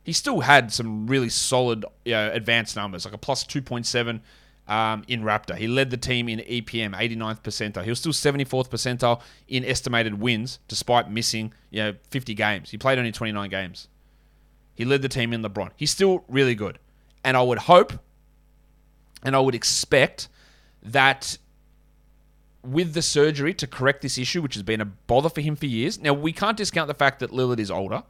He 0.02 0.12
still 0.12 0.40
had 0.40 0.72
some 0.72 1.06
really 1.06 1.28
solid 1.28 1.84
you 2.04 2.12
know, 2.12 2.30
advanced 2.32 2.76
numbers, 2.76 3.04
like 3.04 3.14
a 3.14 3.18
plus 3.18 3.44
2.7 3.44 4.20
um, 4.66 5.04
in 5.08 5.22
Raptor. 5.22 5.56
He 5.56 5.68
led 5.68 5.90
the 5.90 5.96
team 5.96 6.28
in 6.28 6.40
EPM, 6.40 6.94
89th 6.94 7.42
percentile. 7.42 7.84
He 7.84 7.90
was 7.90 7.98
still 7.98 8.12
74th 8.12 8.68
percentile 8.68 9.20
in 9.48 9.64
estimated 9.64 10.20
wins, 10.20 10.58
despite 10.68 11.10
missing 11.10 11.52
you 11.70 11.82
know 11.82 11.94
50 12.10 12.34
games. 12.34 12.70
He 12.70 12.78
played 12.78 12.98
only 12.98 13.12
29 13.12 13.50
games. 13.50 13.88
He 14.74 14.84
led 14.84 15.02
the 15.02 15.08
team 15.08 15.32
in 15.32 15.42
LeBron. 15.42 15.70
He's 15.76 15.90
still 15.90 16.24
really 16.28 16.54
good, 16.54 16.78
and 17.22 17.36
I 17.36 17.42
would 17.42 17.58
hope, 17.58 17.92
and 19.22 19.36
I 19.36 19.40
would 19.40 19.54
expect 19.54 20.28
that 20.82 21.38
with 22.62 22.94
the 22.94 23.02
surgery 23.02 23.52
to 23.52 23.66
correct 23.66 24.00
this 24.00 24.16
issue, 24.16 24.40
which 24.40 24.54
has 24.54 24.62
been 24.62 24.80
a 24.80 24.86
bother 24.86 25.28
for 25.28 25.42
him 25.42 25.54
for 25.54 25.66
years. 25.66 26.00
Now 26.00 26.14
we 26.14 26.32
can't 26.32 26.56
discount 26.56 26.88
the 26.88 26.94
fact 26.94 27.20
that 27.20 27.30
Lillard 27.30 27.58
is 27.58 27.70
older. 27.70 28.02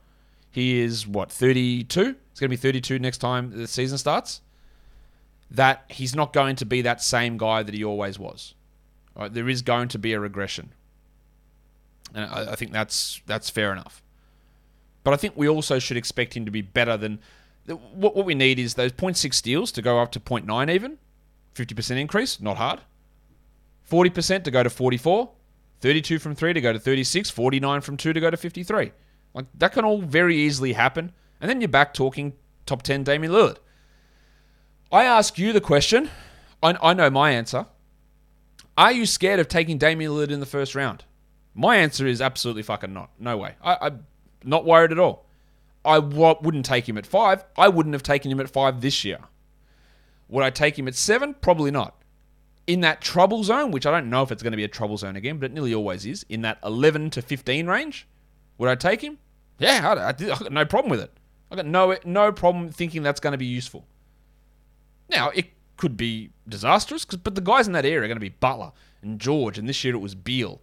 He 0.50 0.80
is 0.80 1.06
what 1.06 1.32
32. 1.32 2.00
He's 2.00 2.04
going 2.04 2.16
to 2.34 2.48
be 2.48 2.56
32 2.56 3.00
next 3.00 3.18
time 3.18 3.50
the 3.50 3.66
season 3.66 3.98
starts 3.98 4.40
that 5.50 5.84
he's 5.88 6.14
not 6.14 6.32
going 6.32 6.56
to 6.56 6.64
be 6.64 6.82
that 6.82 7.02
same 7.02 7.36
guy 7.36 7.62
that 7.62 7.74
he 7.74 7.84
always 7.84 8.18
was. 8.18 8.54
Right? 9.16 9.32
There 9.32 9.48
is 9.48 9.62
going 9.62 9.88
to 9.88 9.98
be 9.98 10.12
a 10.12 10.20
regression, 10.20 10.72
and 12.14 12.24
I, 12.24 12.52
I 12.52 12.56
think 12.56 12.72
that's 12.72 13.20
that's 13.26 13.50
fair 13.50 13.72
enough. 13.72 14.02
But 15.04 15.14
I 15.14 15.16
think 15.18 15.34
we 15.36 15.48
also 15.48 15.78
should 15.78 15.96
expect 15.96 16.34
him 16.34 16.44
to 16.46 16.50
be 16.50 16.62
better 16.62 16.96
than 16.96 17.20
what, 17.66 18.14
what 18.14 18.26
we 18.26 18.34
need 18.34 18.58
is 18.58 18.74
those 18.74 18.92
0.6 18.92 19.34
steals 19.34 19.72
to 19.72 19.82
go 19.82 20.00
up 20.00 20.12
to 20.12 20.20
0.9 20.20 20.70
even, 20.70 20.98
50% 21.54 21.98
increase, 21.98 22.40
not 22.40 22.56
hard. 22.56 22.80
40% 23.90 24.44
to 24.44 24.50
go 24.50 24.62
to 24.62 24.70
44, 24.70 25.30
32 25.80 26.18
from 26.18 26.34
3 26.34 26.52
to 26.52 26.60
go 26.60 26.72
to 26.72 26.78
36, 26.78 27.30
49 27.30 27.80
from 27.80 27.96
2 27.96 28.12
to 28.12 28.20
go 28.20 28.30
to 28.30 28.36
53. 28.36 28.92
Like 29.34 29.46
that 29.58 29.72
can 29.72 29.84
all 29.84 30.00
very 30.00 30.36
easily 30.36 30.72
happen. 30.72 31.12
And 31.40 31.50
then 31.50 31.60
you're 31.60 31.68
back 31.68 31.94
talking 31.94 32.34
top 32.66 32.82
10 32.82 33.04
Damian 33.04 33.32
Lillard. 33.32 33.58
I 34.92 35.04
ask 35.04 35.38
you 35.38 35.52
the 35.52 35.60
question. 35.60 36.10
I, 36.62 36.76
I 36.82 36.94
know 36.94 37.10
my 37.10 37.30
answer. 37.30 37.66
Are 38.76 38.92
you 38.92 39.06
scared 39.06 39.40
of 39.40 39.48
taking 39.48 39.78
Damian 39.78 40.12
Lillard 40.12 40.30
in 40.30 40.40
the 40.40 40.46
first 40.46 40.74
round? 40.74 41.04
My 41.54 41.76
answer 41.76 42.06
is 42.06 42.20
absolutely 42.20 42.62
fucking 42.62 42.92
not. 42.92 43.10
No 43.18 43.36
way. 43.36 43.54
I, 43.62 43.86
am 43.86 44.06
not 44.42 44.64
worried 44.64 44.90
at 44.90 44.98
all. 44.98 45.26
I 45.84 46.00
w- 46.00 46.36
wouldn't 46.42 46.66
take 46.66 46.88
him 46.88 46.98
at 46.98 47.06
five. 47.06 47.44
I 47.56 47.68
wouldn't 47.68 47.92
have 47.92 48.02
taken 48.02 48.30
him 48.30 48.40
at 48.40 48.50
five 48.50 48.80
this 48.80 49.04
year. 49.04 49.18
Would 50.28 50.42
I 50.42 50.50
take 50.50 50.78
him 50.78 50.88
at 50.88 50.94
seven? 50.94 51.34
Probably 51.34 51.70
not. 51.70 52.00
In 52.66 52.80
that 52.80 53.00
trouble 53.00 53.44
zone, 53.44 53.70
which 53.70 53.86
I 53.86 53.90
don't 53.90 54.08
know 54.10 54.22
if 54.22 54.32
it's 54.32 54.42
going 54.42 54.52
to 54.52 54.56
be 54.56 54.64
a 54.64 54.68
trouble 54.68 54.96
zone 54.96 55.16
again, 55.16 55.38
but 55.38 55.46
it 55.46 55.52
nearly 55.52 55.74
always 55.74 56.06
is, 56.06 56.24
in 56.28 56.40
that 56.42 56.58
11 56.64 57.10
to 57.10 57.22
15 57.22 57.66
range, 57.66 58.08
would 58.58 58.70
I 58.70 58.74
take 58.74 59.02
him? 59.02 59.18
Yeah, 59.58 59.88
I, 59.88 59.94
I, 59.94 60.08
I 60.08 60.12
got 60.12 60.52
no 60.52 60.64
problem 60.64 60.90
with 60.90 61.00
it. 61.00 61.12
I 61.50 61.56
got 61.56 61.66
no 61.66 61.96
no 62.04 62.32
problem 62.32 62.70
thinking 62.70 63.02
that's 63.02 63.20
going 63.20 63.32
to 63.32 63.38
be 63.38 63.46
useful. 63.46 63.86
Now 65.10 65.30
it 65.30 65.46
could 65.76 65.96
be 65.96 66.30
disastrous, 66.48 67.04
but 67.04 67.34
the 67.34 67.40
guys 67.40 67.66
in 67.66 67.72
that 67.72 67.84
area 67.84 68.04
are 68.04 68.08
going 68.08 68.16
to 68.16 68.20
be 68.20 68.28
Butler 68.30 68.72
and 69.02 69.20
George, 69.20 69.58
and 69.58 69.68
this 69.68 69.84
year 69.84 69.94
it 69.94 69.98
was 69.98 70.14
Beal. 70.14 70.60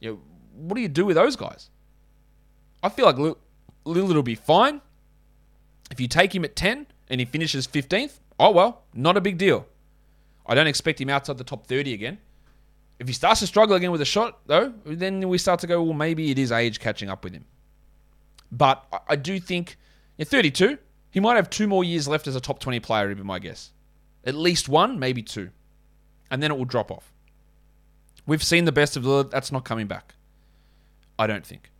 You 0.00 0.10
know, 0.10 0.20
what 0.54 0.74
do 0.76 0.80
you 0.80 0.88
do 0.88 1.04
with 1.04 1.16
those 1.16 1.36
guys? 1.36 1.70
I 2.82 2.88
feel 2.88 3.06
like 3.06 3.16
Lillard 3.16 4.14
will 4.14 4.22
be 4.22 4.34
fine. 4.34 4.80
If 5.90 6.00
you 6.00 6.08
take 6.08 6.34
him 6.34 6.44
at 6.44 6.56
10 6.56 6.86
and 7.08 7.20
he 7.20 7.24
finishes 7.24 7.66
15th, 7.66 8.20
oh 8.38 8.50
well, 8.50 8.82
not 8.94 9.16
a 9.16 9.20
big 9.20 9.38
deal. 9.38 9.66
I 10.46 10.54
don't 10.54 10.66
expect 10.66 11.00
him 11.00 11.08
outside 11.08 11.38
the 11.38 11.44
top 11.44 11.66
30 11.66 11.92
again. 11.92 12.18
If 12.98 13.08
he 13.08 13.14
starts 13.14 13.40
to 13.40 13.46
struggle 13.46 13.76
again 13.76 13.90
with 13.90 14.00
a 14.00 14.06
shot, 14.06 14.40
though, 14.46 14.72
then 14.84 15.28
we 15.28 15.38
start 15.38 15.60
to 15.60 15.66
go, 15.66 15.82
well, 15.82 15.92
maybe 15.92 16.30
it 16.30 16.38
is 16.38 16.52
age 16.52 16.80
catching 16.80 17.08
up 17.08 17.24
with 17.24 17.32
him. 17.32 17.44
But 18.50 18.84
I 19.08 19.16
do 19.16 19.40
think 19.40 19.76
at 20.18 20.28
32, 20.28 20.78
he 21.10 21.20
might 21.20 21.36
have 21.36 21.50
two 21.50 21.66
more 21.66 21.84
years 21.84 22.06
left 22.06 22.26
as 22.26 22.36
a 22.36 22.40
top 22.40 22.58
20 22.58 22.80
player, 22.80 23.08
would 23.08 23.16
be 23.16 23.22
my 23.22 23.38
guess. 23.38 23.70
At 24.24 24.34
least 24.34 24.68
one, 24.68 24.98
maybe 24.98 25.22
two. 25.22 25.50
And 26.30 26.42
then 26.42 26.50
it 26.50 26.58
will 26.58 26.64
drop 26.64 26.90
off. 26.90 27.12
We've 28.26 28.42
seen 28.42 28.64
the 28.64 28.72
best 28.72 28.96
of 28.96 29.02
Lillard. 29.02 29.30
That's 29.30 29.50
not 29.50 29.64
coming 29.64 29.86
back. 29.86 30.14
I 31.18 31.26
don't 31.26 31.44
think. 31.44 31.70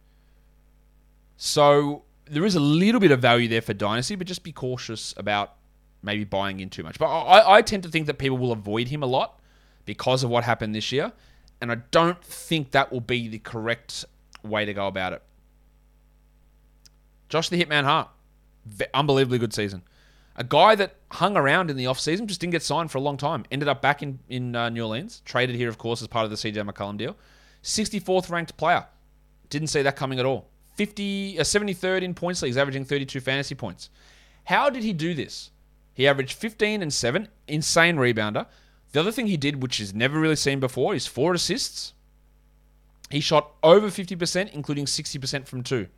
So 1.36 2.02
there 2.26 2.44
is 2.44 2.54
a 2.54 2.60
little 2.60 3.00
bit 3.00 3.10
of 3.10 3.20
value 3.20 3.48
there 3.48 3.62
for 3.62 3.74
Dynasty, 3.74 4.14
but 4.14 4.26
just 4.26 4.42
be 4.42 4.52
cautious 4.52 5.14
about 5.16 5.54
maybe 6.02 6.24
buying 6.24 6.60
in 6.60 6.68
too 6.68 6.82
much. 6.82 6.98
But 6.98 7.06
I, 7.06 7.58
I 7.58 7.62
tend 7.62 7.84
to 7.84 7.88
think 7.88 8.06
that 8.06 8.18
people 8.18 8.38
will 8.38 8.52
avoid 8.52 8.88
him 8.88 9.02
a 9.02 9.06
lot 9.06 9.40
because 9.84 10.22
of 10.24 10.30
what 10.30 10.44
happened 10.44 10.74
this 10.74 10.92
year. 10.92 11.12
And 11.60 11.70
I 11.70 11.76
don't 11.90 12.22
think 12.22 12.72
that 12.72 12.92
will 12.92 13.00
be 13.00 13.28
the 13.28 13.38
correct 13.38 14.04
way 14.42 14.64
to 14.64 14.74
go 14.74 14.88
about 14.88 15.12
it. 15.12 15.22
Josh 17.28 17.48
the 17.48 17.64
Hitman 17.64 17.84
Hart, 17.84 18.08
unbelievably 18.92 19.38
good 19.38 19.54
season. 19.54 19.82
A 20.36 20.44
guy 20.44 20.74
that 20.76 20.96
hung 21.10 21.36
around 21.36 21.70
in 21.70 21.76
the 21.76 21.84
offseason, 21.84 22.26
just 22.26 22.40
didn't 22.40 22.52
get 22.52 22.62
signed 22.62 22.90
for 22.90 22.98
a 22.98 23.02
long 23.02 23.16
time. 23.16 23.44
Ended 23.50 23.68
up 23.68 23.82
back 23.82 24.02
in, 24.02 24.18
in 24.28 24.56
uh, 24.56 24.70
New 24.70 24.82
Orleans. 24.82 25.20
Traded 25.24 25.56
here, 25.56 25.68
of 25.68 25.78
course, 25.78 26.00
as 26.00 26.08
part 26.08 26.24
of 26.24 26.30
the 26.30 26.36
CJ 26.36 26.68
McCollum 26.68 26.96
deal. 26.96 27.16
64th 27.62 28.30
ranked 28.30 28.56
player. 28.56 28.86
Didn't 29.50 29.68
see 29.68 29.82
that 29.82 29.96
coming 29.96 30.18
at 30.18 30.24
all. 30.24 30.48
50, 30.76 31.38
uh, 31.38 31.42
73rd 31.42 32.02
in 32.02 32.14
points 32.14 32.40
leagues, 32.42 32.56
averaging 32.56 32.84
32 32.84 33.20
fantasy 33.20 33.54
points. 33.54 33.90
How 34.44 34.70
did 34.70 34.82
he 34.82 34.92
do 34.92 35.12
this? 35.12 35.50
He 35.94 36.08
averaged 36.08 36.32
15 36.32 36.80
and 36.82 36.92
7, 36.92 37.28
insane 37.46 37.96
rebounder. 37.96 38.46
The 38.92 39.00
other 39.00 39.12
thing 39.12 39.26
he 39.26 39.36
did, 39.36 39.62
which 39.62 39.80
is 39.80 39.94
never 39.94 40.18
really 40.18 40.36
seen 40.36 40.60
before, 40.60 40.94
is 40.94 41.06
four 41.06 41.34
assists. 41.34 41.92
He 43.10 43.20
shot 43.20 43.52
over 43.62 43.88
50%, 43.88 44.52
including 44.52 44.86
60% 44.86 45.46
from 45.46 45.62
two. 45.62 45.88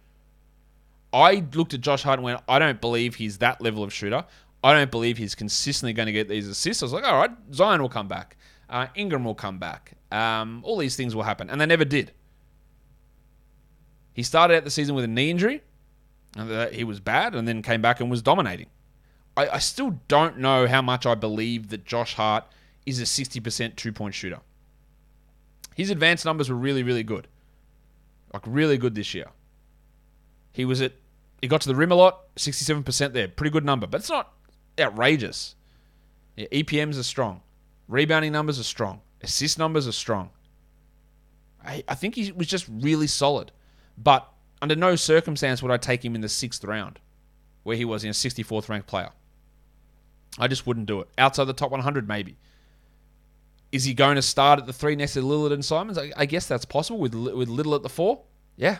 I 1.15 1.45
looked 1.55 1.73
at 1.75 1.81
Josh 1.81 2.03
Hart 2.03 2.19
and 2.19 2.25
went, 2.25 2.41
I 2.49 2.59
don't 2.59 2.81
believe 2.81 3.15
he's 3.15 3.39
that 3.39 3.61
level 3.61 3.85
of 3.85 3.93
shooter. 3.93 4.25
I 4.65 4.73
don't 4.73 4.91
believe 4.91 5.17
he's 5.17 5.37
consistently 5.37 5.93
going 5.93 6.07
to 6.07 6.13
get 6.13 6.29
these 6.29 6.49
assists. 6.49 6.83
I 6.83 6.87
was 6.87 6.93
like, 6.93 7.05
all 7.05 7.17
right, 7.17 7.31
Zion 7.53 7.81
will 7.81 7.89
come 7.89 8.09
back. 8.09 8.37
Uh, 8.69 8.89
Ingram 8.97 9.25
will 9.25 9.35
come 9.35 9.59
back. 9.59 9.93
Um, 10.11 10.63
all 10.65 10.77
these 10.77 10.97
things 10.97 11.15
will 11.15 11.23
happen. 11.23 11.49
And 11.51 11.61
they 11.61 11.67
never 11.67 11.85
did. 11.85 12.13
He 14.13 14.25
started 14.25 14.57
out 14.57 14.65
the 14.65 14.71
season 14.71 14.97
with 14.97 15.05
a 15.05 15.09
knee 15.09 15.31
injury. 15.31 15.63
And 16.37 16.75
he 16.75 16.83
was 16.83 16.99
bad 16.99 17.35
and 17.37 17.47
then 17.47 17.63
came 17.63 17.81
back 17.81 18.01
and 18.01 18.11
was 18.11 18.23
dominating. 18.23 18.67
I, 19.37 19.49
I 19.49 19.59
still 19.59 20.01
don't 20.09 20.39
know 20.39 20.67
how 20.67 20.83
much 20.83 21.07
I 21.07 21.15
believe 21.15 21.69
that 21.69 21.85
Josh 21.85 22.15
Hart 22.15 22.45
is 22.87 23.01
a 23.01 23.05
60% 23.05 23.77
two 23.77 23.93
point 23.93 24.15
shooter. 24.15 24.41
His 25.77 25.91
advanced 25.91 26.25
numbers 26.25 26.51
were 26.51 26.57
really, 26.57 26.83
really 26.83 27.03
good. 27.03 27.29
Like, 28.33 28.43
really 28.47 28.79
good 28.79 28.95
this 28.95 29.15
year. 29.15 29.29
He 30.53 30.65
was 30.65 30.81
at, 30.81 30.93
he 31.45 31.49
got 31.49 31.61
to 31.61 31.69
the 31.69 31.75
rim 31.75 31.93
a 31.93 31.95
lot, 31.95 32.35
67% 32.37 33.13
there. 33.13 33.29
Pretty 33.29 33.51
good 33.51 33.67
number, 33.67 33.87
but 33.87 34.01
it's 34.01 34.09
not 34.09 34.33
outrageous. 34.81 35.57
Yeah, 36.37 36.47
EPMs 36.51 36.99
are 36.99 37.03
strong. 37.03 37.43
Rebounding 37.87 38.33
numbers 38.33 38.59
are 38.59 38.65
strong. 38.65 39.03
Assist 39.23 39.59
numbers 39.59 39.87
are 39.87 39.93
strong. 39.93 40.31
I, 41.63 41.85
I 41.87 41.97
think 41.97 42.15
he 42.15 42.33
was 42.33 42.47
just 42.47 42.67
really 42.71 43.07
solid. 43.07 43.53
But 43.99 44.27
under 44.63 44.75
no 44.75 44.97
circumstance 44.97 45.63
would 45.63 45.71
I 45.71 45.77
take 45.77 46.03
him 46.03 46.15
in 46.15 46.23
the 46.23 46.31
sixth 46.31 46.65
round, 46.65 46.99
where 47.63 47.77
he 47.77 47.85
was 47.85 48.05
in 48.05 48.09
a 48.09 48.15
64th 48.15 48.71
ranked 48.71 48.87
player. 48.87 49.11
I 50.39 50.49
just 50.49 50.67
wouldn't 50.67 50.87
do 50.87 51.01
it. 51.01 51.09
Outside 51.19 51.45
the 51.45 51.53
top 51.53 51.73
100, 51.73 52.09
maybe. 52.09 52.39
Is 53.71 53.85
he 53.85 53.93
going 53.93 54.17
to 54.17 54.23
start 54.23 54.61
at 54.61 54.65
the 54.65 54.73
three 54.73 54.97
next 54.97 55.13
to 55.13 55.21
Lillard 55.21 55.53
and 55.53 55.63
Simons? 55.63 55.99
I, 55.99 56.11
I 56.17 56.25
guess 56.25 56.49
that's 56.49 56.65
possible 56.65 57.01
with 57.01 57.15
with 57.15 57.51
Little 57.51 57.75
at 57.75 57.83
the 57.83 57.91
four. 57.91 58.23
Yeah, 58.57 58.79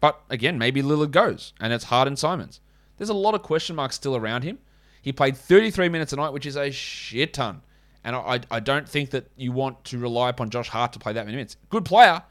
but 0.00 0.20
again, 0.30 0.58
maybe 0.58 0.82
Lillard 0.82 1.10
goes 1.10 1.52
and 1.60 1.72
it's 1.72 1.84
Hart 1.84 2.08
and 2.08 2.18
Simons. 2.18 2.60
There's 2.96 3.10
a 3.10 3.14
lot 3.14 3.34
of 3.34 3.42
question 3.42 3.76
marks 3.76 3.94
still 3.94 4.16
around 4.16 4.42
him. 4.42 4.58
He 5.00 5.12
played 5.12 5.36
33 5.36 5.88
minutes 5.88 6.12
a 6.12 6.16
night, 6.16 6.32
which 6.32 6.46
is 6.46 6.56
a 6.56 6.70
shit 6.70 7.32
ton. 7.32 7.62
And 8.04 8.16
I, 8.16 8.40
I 8.50 8.60
don't 8.60 8.88
think 8.88 9.10
that 9.10 9.30
you 9.36 9.52
want 9.52 9.84
to 9.86 9.98
rely 9.98 10.28
upon 10.28 10.50
Josh 10.50 10.68
Hart 10.68 10.92
to 10.94 10.98
play 10.98 11.12
that 11.12 11.24
many 11.24 11.36
minutes. 11.36 11.56
Good 11.68 11.84
player, 11.84 12.22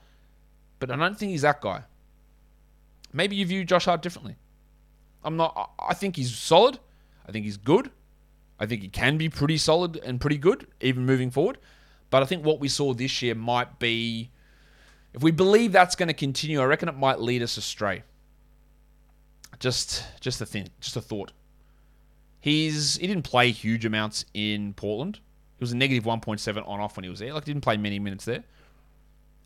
but 0.80 0.92
I 0.92 0.96
don't 0.96 1.18
think 1.18 1.32
he's 1.32 1.42
that 1.42 1.62
guy. 1.62 1.84
Maybe 3.14 3.36
you 3.36 3.46
view 3.46 3.64
Josh 3.64 3.86
Hart 3.86 4.02
differently. 4.02 4.36
I'm 5.24 5.38
not. 5.38 5.72
I 5.80 5.94
think 5.94 6.16
he's 6.16 6.36
solid. 6.36 6.80
I 7.28 7.32
think 7.32 7.46
he's 7.46 7.58
good. 7.58 7.92
I 8.60 8.66
think 8.66 8.82
he 8.82 8.88
can 8.88 9.18
be 9.18 9.30
pretty 9.30 9.58
solid 9.58 9.98
and 9.98 10.20
pretty 10.20 10.38
good, 10.38 10.68
even 10.82 11.06
moving 11.06 11.30
forward. 11.30 11.58
But 12.10 12.24
I 12.24 12.26
think 12.26 12.46
what 12.46 12.60
we 12.60 12.70
saw 12.70 12.94
this 12.94 13.22
year 13.22 13.36
might 13.36 13.80
be, 13.80 14.32
if 15.14 15.24
we 15.24 15.32
believe 15.32 15.72
that's 15.72 15.96
going 15.96 16.08
to 16.08 16.14
continue, 16.14 16.62
I 16.62 16.66
reckon 16.66 16.90
it 16.90 16.98
might 16.98 17.20
lead 17.20 17.42
us 17.42 17.58
astray. 17.58 18.04
Just, 19.60 20.04
just 20.20 20.40
a 20.42 20.46
thing, 20.46 20.70
just 20.80 20.96
a 20.96 21.02
thought. 21.02 21.32
He's 22.40 22.98
he 22.98 23.08
didn't 23.08 23.24
play 23.24 23.52
huge 23.52 23.86
amounts 23.86 24.26
in 24.34 24.74
Portland. 24.74 25.20
He 25.58 25.64
was 25.64 25.72
a 25.72 25.78
negative 25.78 26.04
1.7 26.04 26.68
on 26.68 26.80
off 26.80 26.96
when 26.96 27.04
he 27.04 27.10
was 27.10 27.20
there. 27.20 27.34
Like 27.34 27.46
didn't 27.46 27.62
play 27.62 27.78
many 27.78 28.00
minutes 28.00 28.26
there. 28.26 28.44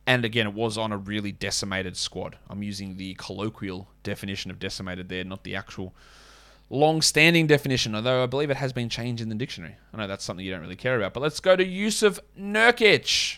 And 0.05 0.25
again, 0.25 0.47
it 0.47 0.53
was 0.53 0.77
on 0.77 0.91
a 0.91 0.97
really 0.97 1.31
decimated 1.31 1.95
squad. 1.95 2.37
I'm 2.49 2.63
using 2.63 2.97
the 2.97 3.13
colloquial 3.15 3.87
definition 4.03 4.51
of 4.51 4.59
decimated 4.59 5.09
there, 5.09 5.23
not 5.23 5.43
the 5.43 5.55
actual 5.55 5.93
long 6.69 7.01
standing 7.01 7.47
definition, 7.47 7.95
although 7.95 8.23
I 8.23 8.25
believe 8.25 8.49
it 8.49 8.57
has 8.57 8.73
been 8.73 8.89
changed 8.89 9.21
in 9.21 9.29
the 9.29 9.35
dictionary. 9.35 9.75
I 9.93 9.97
know 9.97 10.07
that's 10.07 10.23
something 10.23 10.45
you 10.45 10.51
don't 10.51 10.61
really 10.61 10.75
care 10.75 10.97
about, 10.97 11.13
but 11.13 11.21
let's 11.21 11.39
go 11.39 11.55
to 11.55 11.65
Jusuf 11.65 12.19
Nurkic. 12.39 13.37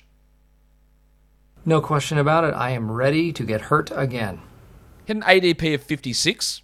No 1.66 1.80
question 1.80 2.18
about 2.18 2.44
it. 2.44 2.54
I 2.54 2.72
am 2.72 2.92
ready 2.92 3.32
to 3.32 3.44
get 3.44 3.62
hurt 3.62 3.92
again. 3.96 4.42
Had 5.08 5.18
an 5.18 5.24
ADP 5.24 5.76
of 5.76 5.84
56. 5.84 6.62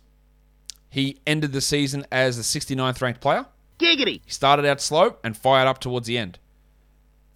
He 0.89 1.19
ended 1.25 1.53
the 1.53 1.61
season 1.61 2.05
as 2.11 2.35
the 2.35 2.43
69th 2.43 3.01
ranked 3.01 3.21
player. 3.21 3.45
Giggity! 3.79 4.21
He 4.25 4.31
started 4.31 4.65
out 4.65 4.81
slow 4.81 5.15
and 5.23 5.37
fired 5.37 5.67
up 5.67 5.79
towards 5.79 6.07
the 6.07 6.17
end. 6.17 6.37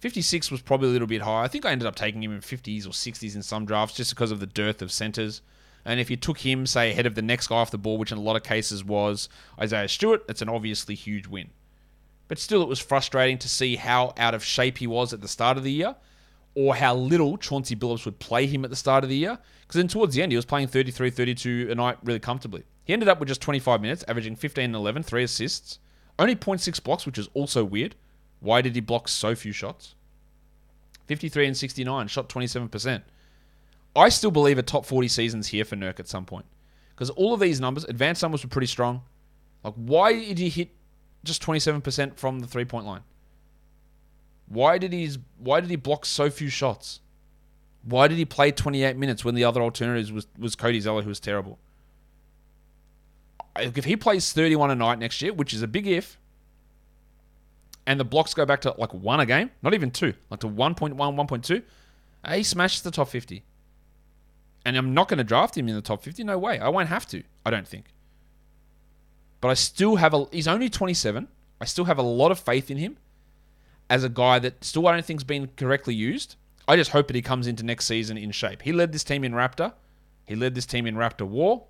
56 0.00 0.50
was 0.50 0.60
probably 0.60 0.88
a 0.88 0.92
little 0.92 1.08
bit 1.08 1.22
high. 1.22 1.42
I 1.42 1.48
think 1.48 1.64
I 1.64 1.70
ended 1.70 1.88
up 1.88 1.96
taking 1.96 2.22
him 2.22 2.32
in 2.32 2.40
50s 2.40 2.84
or 2.84 2.90
60s 2.90 3.34
in 3.34 3.42
some 3.42 3.64
drafts 3.64 3.96
just 3.96 4.10
because 4.10 4.30
of 4.30 4.40
the 4.40 4.46
dearth 4.46 4.82
of 4.82 4.92
centers. 4.92 5.40
And 5.86 5.98
if 6.00 6.10
you 6.10 6.16
took 6.16 6.38
him, 6.38 6.66
say, 6.66 6.90
ahead 6.90 7.06
of 7.06 7.14
the 7.14 7.22
next 7.22 7.46
guy 7.46 7.56
off 7.56 7.70
the 7.70 7.78
ball, 7.78 7.96
which 7.96 8.12
in 8.12 8.18
a 8.18 8.22
lot 8.22 8.36
of 8.36 8.42
cases 8.42 8.84
was 8.84 9.30
Isaiah 9.58 9.88
Stewart, 9.88 10.22
it's 10.28 10.42
an 10.42 10.50
obviously 10.50 10.94
huge 10.94 11.26
win. 11.26 11.50
But 12.28 12.38
still, 12.38 12.62
it 12.62 12.68
was 12.68 12.80
frustrating 12.80 13.38
to 13.38 13.48
see 13.48 13.76
how 13.76 14.12
out 14.18 14.34
of 14.34 14.44
shape 14.44 14.78
he 14.78 14.86
was 14.86 15.14
at 15.14 15.22
the 15.22 15.28
start 15.28 15.56
of 15.56 15.64
the 15.64 15.72
year, 15.72 15.96
or 16.54 16.76
how 16.76 16.94
little 16.94 17.36
Chauncey 17.36 17.74
Billups 17.74 18.04
would 18.04 18.18
play 18.18 18.46
him 18.46 18.64
at 18.64 18.70
the 18.70 18.76
start 18.76 19.04
of 19.04 19.10
the 19.10 19.16
year. 19.16 19.38
Because 19.62 19.78
then 19.78 19.88
towards 19.88 20.14
the 20.14 20.22
end, 20.22 20.32
he 20.32 20.36
was 20.36 20.44
playing 20.44 20.68
33 20.68 21.10
32 21.10 21.68
a 21.70 21.74
night 21.74 21.98
really 22.02 22.20
comfortably. 22.20 22.64
He 22.84 22.92
ended 22.92 23.08
up 23.08 23.18
with 23.18 23.28
just 23.28 23.40
25 23.40 23.80
minutes, 23.80 24.04
averaging 24.06 24.36
15 24.36 24.64
and 24.64 24.74
11, 24.74 25.02
three 25.02 25.24
assists, 25.24 25.78
only 26.18 26.36
0.6 26.36 26.82
blocks, 26.82 27.06
which 27.06 27.18
is 27.18 27.28
also 27.34 27.64
weird. 27.64 27.94
Why 28.40 28.60
did 28.60 28.74
he 28.74 28.80
block 28.80 29.08
so 29.08 29.34
few 29.34 29.52
shots? 29.52 29.94
53 31.06 31.46
and 31.46 31.56
69, 31.56 32.08
shot 32.08 32.28
27%. 32.28 33.02
I 33.96 34.08
still 34.08 34.30
believe 34.30 34.58
a 34.58 34.62
top 34.62 34.84
40 34.84 35.08
season's 35.08 35.48
here 35.48 35.64
for 35.64 35.76
Nurk 35.76 35.98
at 35.98 36.08
some 36.08 36.24
point. 36.24 36.46
Because 36.90 37.10
all 37.10 37.34
of 37.34 37.40
these 37.40 37.60
numbers, 37.60 37.84
advanced 37.84 38.22
numbers 38.22 38.42
were 38.42 38.50
pretty 38.50 38.66
strong. 38.66 39.02
Like, 39.62 39.74
why 39.74 40.12
did 40.12 40.38
he 40.38 40.48
hit 40.48 40.70
just 41.24 41.42
27% 41.42 42.16
from 42.16 42.40
the 42.40 42.46
three 42.46 42.64
point 42.64 42.86
line? 42.86 43.02
Why 44.46 44.78
did 44.78 44.92
he 44.92 45.10
why 45.38 45.60
did 45.60 45.70
he 45.70 45.76
block 45.76 46.06
so 46.06 46.30
few 46.30 46.48
shots? 46.48 47.00
Why 47.82 48.08
did 48.08 48.18
he 48.18 48.24
play 48.24 48.50
28 48.50 48.96
minutes 48.96 49.24
when 49.24 49.34
the 49.34 49.44
other 49.44 49.60
alternatives 49.60 50.10
was, 50.10 50.26
was 50.38 50.56
Cody 50.56 50.80
Zeller, 50.80 51.02
who 51.02 51.08
was 51.08 51.20
terrible? 51.20 51.58
If 53.56 53.84
he 53.84 53.96
plays 53.96 54.32
31 54.32 54.70
a 54.70 54.74
night 54.74 54.98
next 54.98 55.20
year, 55.20 55.32
which 55.32 55.52
is 55.52 55.62
a 55.62 55.68
big 55.68 55.86
if, 55.86 56.18
and 57.86 58.00
the 58.00 58.04
blocks 58.04 58.32
go 58.32 58.46
back 58.46 58.62
to 58.62 58.74
like 58.78 58.92
one 58.94 59.20
a 59.20 59.26
game, 59.26 59.50
not 59.62 59.74
even 59.74 59.90
two, 59.90 60.14
like 60.30 60.40
to 60.40 60.48
1.1, 60.48 60.96
1.2, 60.96 61.62
he 62.34 62.42
smashes 62.42 62.82
the 62.82 62.90
top 62.90 63.08
50. 63.08 63.44
And 64.64 64.76
I'm 64.76 64.94
not 64.94 65.08
going 65.08 65.18
to 65.18 65.24
draft 65.24 65.56
him 65.56 65.68
in 65.68 65.74
the 65.74 65.82
top 65.82 66.02
50. 66.02 66.24
No 66.24 66.38
way. 66.38 66.58
I 66.58 66.70
won't 66.70 66.88
have 66.88 67.06
to, 67.08 67.22
I 67.44 67.50
don't 67.50 67.68
think. 67.68 67.92
But 69.42 69.48
I 69.48 69.54
still 69.54 69.96
have 69.96 70.14
a. 70.14 70.24
He's 70.32 70.48
only 70.48 70.70
27. 70.70 71.28
I 71.60 71.64
still 71.66 71.84
have 71.84 71.98
a 71.98 72.02
lot 72.02 72.30
of 72.30 72.38
faith 72.40 72.70
in 72.70 72.78
him 72.78 72.96
as 73.90 74.04
a 74.04 74.08
guy 74.08 74.38
that 74.38 74.64
still 74.64 74.86
I 74.86 74.92
don't 74.92 75.04
think's 75.04 75.24
been 75.24 75.48
correctly 75.56 75.94
used. 75.94 76.36
I 76.66 76.76
just 76.76 76.92
hope 76.92 77.08
that 77.08 77.16
he 77.16 77.22
comes 77.22 77.46
into 77.46 77.64
next 77.64 77.86
season 77.86 78.16
in 78.16 78.30
shape. 78.30 78.62
He 78.62 78.72
led 78.72 78.92
this 78.92 79.04
team 79.04 79.24
in 79.24 79.32
Raptor. 79.32 79.74
He 80.26 80.34
led 80.34 80.54
this 80.54 80.66
team 80.66 80.86
in 80.86 80.94
Raptor 80.94 81.26
War. 81.26 81.64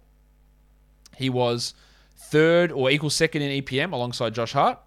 He 1.16 1.28
was 1.28 1.74
third 2.16 2.70
or 2.70 2.90
equal 2.90 3.10
second 3.10 3.42
in 3.42 3.62
EPM 3.62 3.92
alongside 3.92 4.34
Josh 4.34 4.52
Hart. 4.52 4.78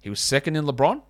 He 0.00 0.10
was 0.10 0.20
second 0.20 0.56
in 0.56 0.64
LeBron. 0.64 1.02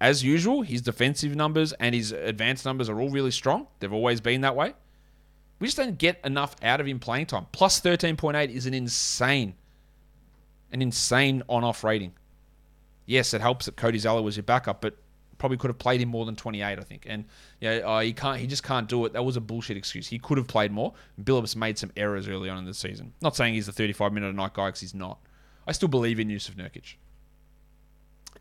As 0.00 0.22
usual, 0.22 0.62
his 0.62 0.82
defensive 0.82 1.34
numbers 1.34 1.72
and 1.74 1.94
his 1.94 2.12
advanced 2.12 2.64
numbers 2.64 2.88
are 2.88 3.00
all 3.00 3.10
really 3.10 3.30
strong. 3.30 3.68
They've 3.80 3.92
always 3.92 4.20
been 4.20 4.42
that 4.42 4.56
way. 4.56 4.74
We 5.58 5.66
just 5.66 5.76
don't 5.76 5.98
get 5.98 6.20
enough 6.24 6.56
out 6.62 6.80
of 6.80 6.86
him 6.86 6.98
playing 6.98 7.26
time. 7.26 7.46
Plus 7.52 7.80
13.8 7.80 8.50
is 8.50 8.66
an 8.66 8.74
insane, 8.74 9.54
an 10.72 10.82
insane 10.82 11.42
on-off 11.48 11.84
rating. 11.84 12.12
Yes, 13.06 13.34
it 13.34 13.40
helps 13.40 13.66
that 13.66 13.76
Cody 13.76 13.98
Zeller 13.98 14.22
was 14.22 14.36
your 14.36 14.44
backup, 14.44 14.80
but 14.80 14.96
probably 15.38 15.58
could 15.58 15.68
have 15.68 15.78
played 15.78 16.00
him 16.00 16.08
more 16.08 16.24
than 16.24 16.36
28, 16.36 16.64
I 16.64 16.82
think. 16.82 17.04
And 17.08 17.24
yeah, 17.60 17.78
uh, 17.84 18.00
he 18.00 18.12
can't. 18.12 18.38
He 18.38 18.46
just 18.46 18.62
can't 18.62 18.88
do 18.88 19.04
it. 19.04 19.12
That 19.12 19.24
was 19.24 19.36
a 19.36 19.40
bullshit 19.40 19.76
excuse. 19.76 20.08
He 20.08 20.18
could 20.18 20.38
have 20.38 20.46
played 20.46 20.72
more. 20.72 20.94
Billups 21.22 21.56
made 21.56 21.78
some 21.78 21.90
errors 21.96 22.28
early 22.28 22.48
on 22.48 22.58
in 22.58 22.64
the 22.64 22.74
season. 22.74 23.12
Not 23.20 23.36
saying 23.36 23.54
he's 23.54 23.66
the 23.66 23.72
35 23.72 24.12
minute 24.12 24.30
a 24.30 24.32
night 24.32 24.54
guy 24.54 24.68
because 24.68 24.80
he's 24.80 24.94
not. 24.94 25.18
I 25.66 25.72
still 25.72 25.88
believe 25.88 26.20
in 26.20 26.28
Jusuf 26.28 26.54
Nurkic. 26.54 26.94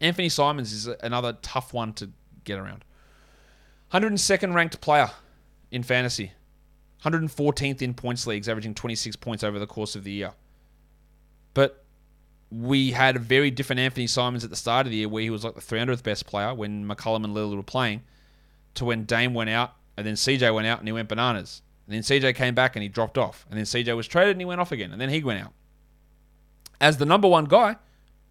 Anthony 0.01 0.29
Simons 0.29 0.73
is 0.73 0.87
another 1.01 1.37
tough 1.41 1.73
one 1.73 1.93
to 1.93 2.09
get 2.43 2.59
around. 2.59 2.83
102nd 3.91 4.53
ranked 4.53 4.81
player 4.81 5.11
in 5.71 5.83
fantasy. 5.83 6.31
114th 7.03 7.81
in 7.81 7.93
points 7.93 8.25
leagues, 8.25 8.47
averaging 8.47 8.73
26 8.73 9.15
points 9.17 9.43
over 9.43 9.59
the 9.59 9.67
course 9.67 9.95
of 9.95 10.03
the 10.03 10.11
year. 10.11 10.33
But 11.53 11.82
we 12.53 12.91
had 12.91 13.15
a 13.15 13.19
very 13.19 13.49
different 13.49 13.79
Anthony 13.79 14.05
Simons 14.05 14.43
at 14.43 14.49
the 14.49 14.55
start 14.55 14.85
of 14.85 14.91
the 14.91 14.97
year 14.97 15.09
where 15.09 15.23
he 15.23 15.29
was 15.29 15.43
like 15.43 15.55
the 15.55 15.61
300th 15.61 16.03
best 16.03 16.27
player 16.27 16.53
when 16.53 16.87
McCollum 16.87 17.23
and 17.23 17.35
Lillard 17.35 17.55
were 17.55 17.63
playing 17.63 18.03
to 18.75 18.85
when 18.85 19.05
Dame 19.05 19.33
went 19.33 19.49
out 19.49 19.73
and 19.97 20.05
then 20.05 20.13
CJ 20.13 20.53
went 20.53 20.67
out 20.67 20.79
and 20.79 20.87
he 20.87 20.91
went 20.91 21.09
bananas. 21.09 21.61
And 21.87 21.95
then 21.95 22.01
CJ 22.01 22.35
came 22.35 22.53
back 22.53 22.75
and 22.75 22.83
he 22.83 22.89
dropped 22.89 23.17
off. 23.17 23.45
And 23.49 23.57
then 23.57 23.65
CJ 23.65 23.95
was 23.95 24.07
traded 24.07 24.31
and 24.31 24.41
he 24.41 24.45
went 24.45 24.61
off 24.61 24.71
again. 24.71 24.91
And 24.91 25.01
then 25.01 25.09
he 25.09 25.23
went 25.23 25.41
out. 25.41 25.53
As 26.79 26.97
the 26.97 27.05
number 27.05 27.27
one 27.27 27.45
guy, 27.45 27.77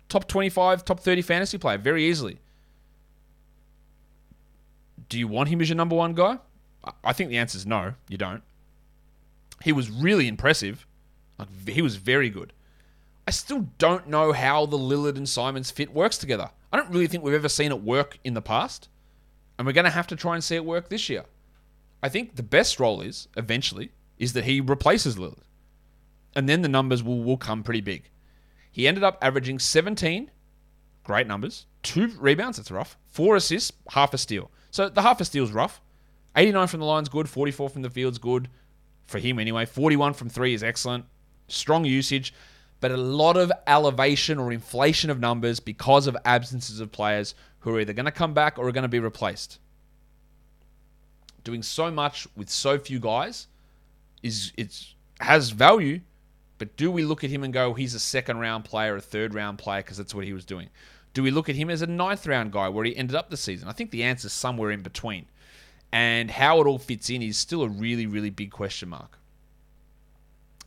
top 0.09 0.29
25, 0.29 0.85
top 0.85 1.01
30 1.01 1.23
fantasy 1.23 1.59
player 1.59 1.79
very 1.79 2.05
easily. 2.05 2.39
Do 5.09 5.19
you 5.19 5.27
want 5.27 5.49
him 5.49 5.61
as 5.61 5.69
your 5.69 5.77
number 5.77 5.97
one 5.97 6.15
guy? 6.15 6.39
I 7.05 7.13
think 7.13 7.31
the 7.31 7.39
answer 7.39 7.57
is 7.57 7.67
no, 7.67 7.95
you 8.09 8.17
don't. 8.17 8.43
He 9.63 9.73
was 9.73 9.91
really 9.91 10.29
impressive. 10.29 10.87
Like 11.39 11.69
he 11.69 11.83
was 11.83 11.97
very 11.97 12.31
good. 12.31 12.53
I 13.27 13.31
still 13.31 13.69
don't 13.79 14.09
know 14.09 14.33
how 14.33 14.67
the 14.67 14.79
Lillard 14.79 15.17
and 15.17 15.29
Simons 15.29 15.71
fit 15.71 15.93
works 15.93 16.19
together. 16.19 16.51
I 16.73 16.77
don't 16.77 16.91
really 16.91 17.07
think 17.07 17.23
we've 17.23 17.35
ever 17.35 17.49
seen 17.49 17.71
it 17.71 17.83
work 17.83 18.19
in 18.25 18.35
the 18.35 18.43
past. 18.43 18.89
And 19.59 19.67
we're 19.67 19.73
going 19.73 19.85
to 19.85 19.91
have 19.91 20.07
to 20.09 20.17
try 20.17 20.35
and 20.35 20.43
see 20.43 20.57
it 20.57 20.65
work 20.65 20.89
this 20.89 21.09
year. 21.09 21.25
I 22.03 22.09
think 22.09 22.35
the 22.35 22.43
best 22.43 22.81
role 22.81 23.01
is, 23.01 23.29
eventually, 23.37 23.93
is 24.19 24.33
that 24.33 24.45
he 24.45 24.61
replaces 24.61 25.17
Lillard. 25.17 25.45
And 26.35 26.49
then 26.49 26.63
the 26.63 26.69
numbers 26.69 27.03
will, 27.03 27.23
will 27.23 27.37
come 27.37 27.63
pretty 27.63 27.81
big. 27.81 28.11
He 28.71 28.89
ended 28.89 29.05
up 29.05 29.19
averaging 29.23 29.59
17, 29.59 30.31
great 31.05 31.27
numbers, 31.27 31.67
two 31.83 32.09
rebounds, 32.19 32.57
that's 32.57 32.71
rough, 32.71 32.97
four 33.11 33.37
assists, 33.37 33.73
half 33.91 34.15
a 34.15 34.19
steal. 34.19 34.51
So 34.71 34.89
the 34.89 35.03
half 35.03 35.21
a 35.21 35.25
steal's 35.25 35.53
rough. 35.53 35.81
89 36.35 36.67
from 36.69 36.81
the 36.81 36.87
line's 36.87 37.11
good, 37.11 37.29
44 37.29 37.69
from 37.69 37.83
the 37.83 37.91
field's 37.91 38.19
good, 38.19 38.49
for 39.07 39.19
him 39.19 39.39
anyway. 39.39 39.67
41 39.67 40.15
from 40.15 40.31
three 40.31 40.55
is 40.55 40.63
excellent. 40.63 41.05
Strong 41.49 41.85
usage 41.85 42.33
but 42.83 42.91
a 42.91 42.97
lot 42.97 43.37
of 43.37 43.53
elevation 43.69 44.41
or 44.41 44.53
inflation 44.53 45.09
of 45.09 45.21
numbers 45.21 45.61
because 45.61 46.09
of 46.09 46.17
absences 46.25 46.81
of 46.81 46.91
players 46.91 47.37
who 47.61 47.73
are 47.75 47.79
either 47.81 47.93
going 47.93 48.07
to 48.07 48.11
come 48.11 48.35
back 48.35 48.59
or 48.59 48.67
are 48.67 48.73
going 48.73 48.83
to 48.83 48.89
be 48.89 48.99
replaced. 48.99 49.61
Doing 51.45 51.63
so 51.63 51.93
much 51.93 52.27
with 52.37 52.51
so 52.51 52.81
few 52.81 52.99
guys 52.99 53.47
is 54.21 54.53
it's 54.57 54.97
has 55.21 55.51
value, 55.51 56.01
but 56.59 56.77
do 56.77 56.91
we 56.91 57.05
look 57.05 57.23
at 57.23 57.31
him 57.31 57.45
and 57.45 57.55
go, 57.55 57.73
he's 57.73 57.95
a 57.95 58.01
second 58.01 58.39
round 58.39 58.65
player, 58.65 58.97
a 58.97 59.01
third 59.01 59.33
round 59.33 59.59
player, 59.59 59.81
because 59.81 59.97
that's 59.97 60.15
what 60.15 60.25
he 60.25 60.33
was 60.33 60.45
doing? 60.45 60.69
Do 61.15 61.23
we 61.23 61.31
look 61.31 61.49
at 61.49 61.55
him 61.55 61.71
as 61.71 61.83
a 61.83 61.87
ninth 61.87 62.27
round 62.27 62.51
guy 62.51 62.69
where 62.69 62.85
he 62.85 62.97
ended 62.97 63.15
up 63.15 63.31
the 63.31 63.37
season? 63.37 63.69
I 63.69 63.73
think 63.73 63.93
the 63.93 64.03
answer 64.03 64.27
is 64.27 64.33
somewhere 64.33 64.73
in 64.73 64.83
between. 64.83 65.27
And 65.93 66.33
how 66.33 66.61
it 66.61 66.67
all 66.67 66.79
fits 66.81 67.11
in 67.11 67.23
is 67.23 67.39
still 67.39 67.63
a 67.63 67.69
really, 67.69 68.07
really 68.07 68.31
big 68.31 68.51
question 68.51 68.89
mark. 68.89 69.21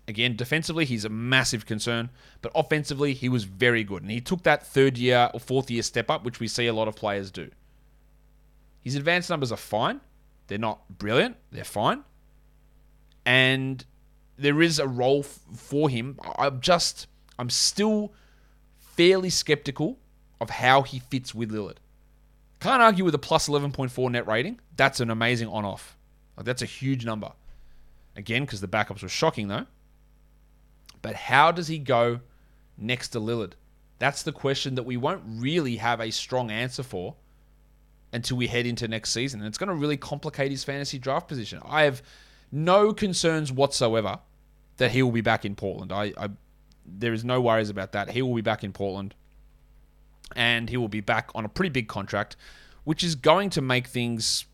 Again, 0.08 0.36
defensively, 0.36 0.86
he's 0.86 1.06
a 1.06 1.10
massive 1.10 1.66
concern, 1.66 2.10
but 2.42 2.52
offensively, 2.54 3.14
he 3.14 3.28
was 3.28 3.44
very 3.44 3.84
good. 3.84 4.04
And 4.04 4.12
he 4.12 4.22
took 4.22 4.44
that 4.44 4.66
third 4.66 4.98
year 4.98 5.32
or 5.34 5.40
fourth 5.40 5.72
year 5.72 5.82
step 5.82 6.12
up, 6.12 6.24
which 6.24 6.40
we 6.40 6.48
see 6.48 6.68
a 6.68 6.74
lot 6.74 6.88
of 6.88 6.96
players 6.96 7.32
do. 7.32 7.50
His 8.82 8.96
advanced 8.96 9.32
numbers 9.32 9.52
are 9.52 9.58
fine. 9.58 10.02
They're 10.48 10.60
not 10.60 10.88
brilliant, 11.00 11.38
they're 11.52 11.64
fine. 11.64 12.04
And 13.26 13.84
there 14.38 14.62
is 14.62 14.78
a 14.78 14.88
role 14.88 15.22
f- 15.22 15.40
for 15.56 15.90
him. 15.90 16.20
I'm 16.38 16.62
just, 16.62 17.08
I'm 17.40 17.50
still 17.50 18.14
fairly 18.78 19.32
skeptical 19.32 19.98
of 20.40 20.52
how 20.52 20.84
he 20.84 21.00
fits 21.00 21.34
with 21.34 21.52
Lillard. 21.52 21.78
Can't 22.60 22.82
argue 22.82 23.04
with 23.04 23.16
a 23.16 23.20
plus 23.20 23.48
11.4 23.50 24.12
net 24.12 24.28
rating. 24.28 24.60
That's 24.76 25.00
an 25.00 25.10
amazing 25.10 25.48
on 25.48 25.66
off. 25.66 25.98
Like, 26.38 26.46
that's 26.46 26.62
a 26.62 26.68
huge 26.68 27.06
number. 27.06 27.32
Again, 28.16 28.44
because 28.44 28.62
the 28.62 28.68
backups 28.68 29.02
were 29.02 29.10
shocking, 29.10 29.48
though. 29.48 29.66
But 31.06 31.14
how 31.14 31.52
does 31.52 31.68
he 31.68 31.78
go 31.78 32.22
next 32.80 33.10
to 33.10 33.20
Lillard? 33.20 33.52
That's 34.00 34.24
the 34.24 34.32
question 34.32 34.74
that 34.74 34.88
we 34.88 34.98
won't 34.98 35.22
really 35.28 35.76
have 35.76 36.02
a 36.02 36.10
strong 36.10 36.50
answer 36.50 36.82
for 36.82 37.14
until 38.12 38.38
we 38.38 38.48
head 38.48 38.66
into 38.66 38.88
next 38.88 39.12
season. 39.12 39.40
And 39.40 39.48
it's 39.48 39.60
going 39.60 39.70
to 39.70 39.76
really 39.76 39.98
complicate 39.98 40.50
his 40.50 40.64
fantasy 40.64 40.98
draft 40.98 41.28
position. 41.28 41.62
I 41.64 41.84
have 41.84 42.02
no 42.52 42.92
concerns 42.92 43.52
whatsoever 43.52 44.18
that 44.78 44.90
he 44.94 45.04
will 45.04 45.12
be 45.12 45.22
back 45.22 45.46
in 45.46 45.54
Portland. 45.54 45.92
I, 45.92 46.12
I 46.18 46.30
there 46.84 47.14
is 47.14 47.24
no 47.24 47.40
worries 47.40 47.70
about 47.70 47.92
that. 47.92 48.10
He 48.10 48.24
will 48.24 48.34
be 48.34 48.42
back 48.42 48.64
in 48.64 48.74
Portland. 48.74 49.14
And 50.36 50.72
he 50.72 50.78
will 50.78 50.88
be 50.88 51.02
back 51.02 51.30
on 51.36 51.46
a 51.46 51.50
pretty 51.50 51.70
big 51.70 51.88
contract, 51.88 52.36
which 52.84 53.04
is 53.04 53.14
going 53.14 53.52
to 53.52 53.62
make 53.62 53.86
things 53.86 54.46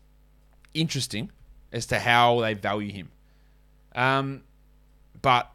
interesting 0.74 1.30
as 1.72 1.86
to 1.86 1.98
how 1.98 2.42
they 2.42 2.52
value 2.52 2.92
him. 2.92 3.10
Um, 3.94 4.42
but 5.22 5.50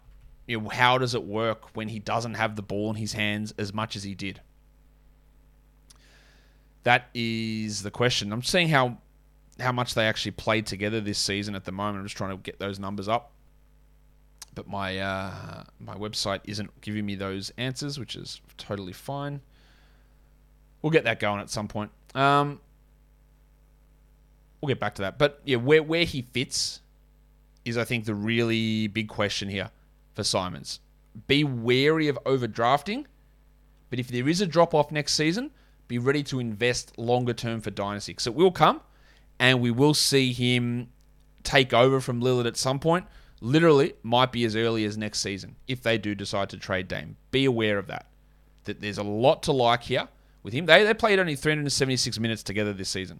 you 0.47 0.61
know, 0.61 0.69
how 0.69 0.97
does 0.97 1.13
it 1.13 1.23
work 1.23 1.75
when 1.75 1.89
he 1.89 1.99
doesn't 1.99 2.35
have 2.35 2.55
the 2.55 2.61
ball 2.61 2.89
in 2.89 2.95
his 2.95 3.13
hands 3.13 3.53
as 3.57 3.73
much 3.73 3.95
as 3.95 4.03
he 4.03 4.15
did? 4.15 4.41
That 6.83 7.09
is 7.13 7.83
the 7.83 7.91
question. 7.91 8.31
I'm 8.31 8.43
seeing 8.43 8.69
how 8.69 8.97
how 9.59 9.71
much 9.71 9.93
they 9.93 10.05
actually 10.05 10.31
played 10.31 10.65
together 10.65 11.01
this 11.01 11.17
season 11.19 11.55
at 11.55 11.65
the 11.65 11.71
moment. 11.71 11.99
I'm 11.99 12.05
just 12.05 12.15
trying 12.15 12.31
to 12.31 12.37
get 12.37 12.59
those 12.59 12.79
numbers 12.79 13.09
up, 13.09 13.33
but 14.55 14.67
my 14.67 14.97
uh, 14.97 15.63
my 15.81 15.95
website 15.95 16.39
isn't 16.45 16.79
giving 16.79 17.05
me 17.05 17.15
those 17.15 17.51
answers, 17.57 17.99
which 17.99 18.15
is 18.15 18.39
totally 18.57 18.93
fine. 18.93 19.41
We'll 20.81 20.91
get 20.91 21.03
that 21.03 21.19
going 21.19 21.41
at 21.41 21.49
some 21.49 21.67
point. 21.67 21.91
Um, 22.15 22.61
we'll 24.61 24.69
get 24.69 24.79
back 24.79 24.95
to 24.95 25.01
that, 25.01 25.17
but 25.17 25.41
yeah, 25.43 25.57
where 25.57 25.83
where 25.83 26.05
he 26.05 26.21
fits 26.21 26.79
is 27.65 27.77
I 27.77 27.83
think 27.83 28.05
the 28.05 28.15
really 28.15 28.87
big 28.87 29.09
question 29.09 29.49
here 29.49 29.71
for 30.17 30.23
Simons. 30.23 30.79
Be 31.27 31.43
wary 31.43 32.07
of 32.09 32.19
overdrafting, 32.25 33.05
but 33.89 33.99
if 33.99 34.07
there 34.09 34.27
is 34.27 34.41
a 34.41 34.47
drop 34.47 34.73
off 34.73 34.91
next 34.91 35.13
season, 35.13 35.51
be 35.87 35.99
ready 35.99 36.23
to 36.23 36.39
invest 36.39 36.97
longer 36.97 37.33
term 37.33 37.61
for 37.61 37.69
Dynasty. 37.69 38.11
Because 38.13 38.27
it 38.27 38.33
will 38.33 38.51
come, 38.51 38.81
and 39.39 39.61
we 39.61 39.71
will 39.71 39.93
see 39.93 40.33
him 40.33 40.89
take 41.43 41.71
over 41.71 42.01
from 42.01 42.19
Lillard 42.19 42.47
at 42.47 42.57
some 42.57 42.79
point. 42.79 43.05
Literally, 43.39 43.93
might 44.01 44.31
be 44.31 44.43
as 44.43 44.55
early 44.55 44.83
as 44.85 44.97
next 44.97 45.19
season 45.19 45.55
if 45.67 45.83
they 45.83 45.99
do 45.99 46.15
decide 46.15 46.49
to 46.49 46.57
trade 46.57 46.87
Dame. 46.87 47.15
Be 47.29 47.45
aware 47.45 47.77
of 47.77 47.85
that. 47.87 48.07
That 48.63 48.81
there's 48.81 48.97
a 48.97 49.03
lot 49.03 49.43
to 49.43 49.51
like 49.51 49.83
here 49.83 50.07
with 50.41 50.53
him. 50.53 50.65
They, 50.65 50.83
they 50.83 50.95
played 50.95 51.19
only 51.19 51.35
376 51.35 52.19
minutes 52.19 52.41
together 52.41 52.73
this 52.73 52.89
season, 52.89 53.19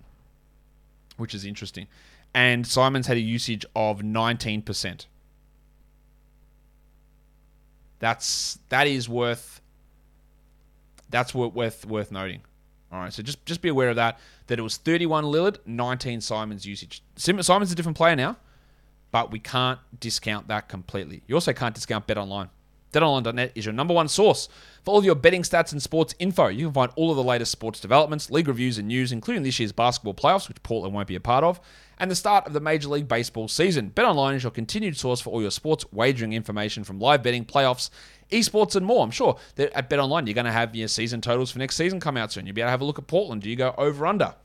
which 1.18 1.36
is 1.36 1.46
interesting. 1.46 1.88
And 2.34 2.66
Simons 2.66 3.06
had 3.06 3.18
a 3.18 3.22
usage 3.22 3.66
of 3.76 4.00
19%. 4.00 5.06
That's 8.00 8.60
that 8.70 8.88
is 8.88 9.10
worth 9.10 9.62
that's 11.10 11.34
worth 11.34 11.86
worth 11.86 12.12
noting. 12.12 12.42
All 12.92 13.00
right, 13.00 13.12
so 13.12 13.22
just 13.24 13.46
just 13.46 13.62
be 13.62 13.70
aware 13.70 13.90
of 13.90 13.96
that. 13.98 14.20
That 14.48 14.60
it 14.60 14.62
was 14.62 14.78
31 14.78 15.26
Lillard, 15.26 15.58
19 15.66 16.22
Simons 16.22 16.66
usage. 16.66 17.04
Simon's 17.16 17.72
a 17.72 17.76
different 17.76 17.98
player 17.98 18.16
now, 18.16 18.38
but 19.12 19.32
we 19.32 19.40
can't 19.40 19.80
discount 20.00 20.48
that 20.48 20.70
completely. 20.70 21.22
You 21.28 21.36
also 21.36 21.54
can't 21.54 21.76
discount 21.76 22.08
BetOnline. 22.08 22.50
BetOnline.net 22.94 23.52
is 23.56 23.66
your 23.66 23.74
number 23.74 23.94
one 23.94 24.08
source 24.08 24.48
for 24.84 24.92
all 24.92 24.98
of 24.98 25.06
your 25.06 25.16
betting 25.16 25.44
stats 25.44 25.72
and 25.72 25.82
sports 25.82 26.16
info. 26.20 26.48
You 26.48 26.68
can 26.68 26.74
find 26.74 26.92
all 26.96 27.12
of 27.12 27.18
the 27.18 27.24
latest 27.24 27.52
sports 27.52 27.80
developments, 27.80 28.32
league 28.32 28.48
reviews, 28.48 28.78
and 28.78 28.88
news, 28.88 29.12
including 29.12 29.44
this 29.44 29.60
year's 29.60 29.72
basketball 29.72 30.14
playoffs, 30.14 30.48
which 30.48 30.64
Portland 30.64 30.94
won't 30.94 31.08
be 31.08 31.16
a 31.16 31.20
part 31.20 31.44
of, 31.44 31.60
and 32.00 32.10
the 32.10 32.16
start 32.16 32.48
of 32.48 32.54
the 32.54 32.60
Major 32.60 32.88
League 32.88 33.08
Baseball 33.08 33.48
season. 33.48 33.92
BetOnline 33.94 34.36
is 34.36 34.44
your 34.44 34.52
continued 34.52 34.98
source 34.98 35.20
for 35.20 35.32
all 35.32 35.42
your 35.42 35.52
sports 35.52 35.86
wagering 35.92 36.34
information 36.34 36.84
from 36.84 37.00
live 37.00 37.24
betting, 37.24 37.44
playoffs, 37.44 37.90
esports, 38.32 38.76
and 38.76 38.86
more. 38.86 39.04
I'm 39.04 39.12
sure 39.12 39.38
that 39.56 39.74
at 39.74 39.90
BetOnline 39.90 40.28
you're 40.28 40.34
going 40.34 40.46
to 40.46 40.52
have 40.52 40.76
your 40.76 40.88
season 40.88 41.22
totals 41.22 41.52
for 41.52 41.60
next 41.60 41.76
season 41.76 42.00
come 42.00 42.18
out 42.18 42.32
soon. 42.32 42.46
You'll 42.46 42.56
be 42.56 42.62
able 42.62 42.68
to 42.68 42.72
have 42.72 42.82
a 42.82 42.86
look 42.86 43.00
at 43.00 43.08
Portland. 43.08 43.42
Do 43.42 43.50
you 43.50 43.56
go 43.56 43.74
over 43.78 44.06
under 44.06 44.36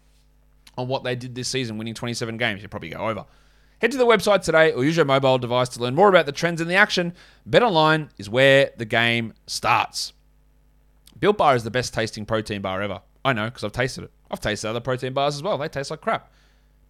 on 0.76 0.88
what 0.88 1.04
they 1.04 1.14
did 1.14 1.34
this 1.34 1.48
season, 1.48 1.78
winning 1.78 1.94
27 1.94 2.36
games? 2.36 2.62
You 2.62 2.68
probably 2.68 2.90
go 2.90 3.08
over. 3.08 3.26
Head 3.82 3.90
to 3.90 3.98
the 3.98 4.06
website 4.06 4.44
today 4.44 4.70
or 4.70 4.84
use 4.84 4.96
your 4.96 5.04
mobile 5.04 5.38
device 5.38 5.68
to 5.70 5.80
learn 5.80 5.96
more 5.96 6.08
about 6.08 6.24
the 6.24 6.30
trends 6.30 6.60
in 6.60 6.68
the 6.68 6.76
action. 6.76 7.14
BetOnline 7.50 8.10
is 8.16 8.30
where 8.30 8.70
the 8.76 8.84
game 8.84 9.34
starts. 9.48 10.12
Built 11.18 11.36
Bar 11.36 11.56
is 11.56 11.64
the 11.64 11.70
best 11.72 11.92
tasting 11.92 12.24
protein 12.24 12.62
bar 12.62 12.80
ever. 12.80 13.00
I 13.24 13.32
know 13.32 13.46
because 13.46 13.64
I've 13.64 13.72
tasted 13.72 14.04
it. 14.04 14.12
I've 14.30 14.38
tasted 14.38 14.68
other 14.68 14.78
protein 14.78 15.14
bars 15.14 15.34
as 15.34 15.42
well. 15.42 15.58
They 15.58 15.66
taste 15.66 15.90
like 15.90 16.00
crap. 16.00 16.32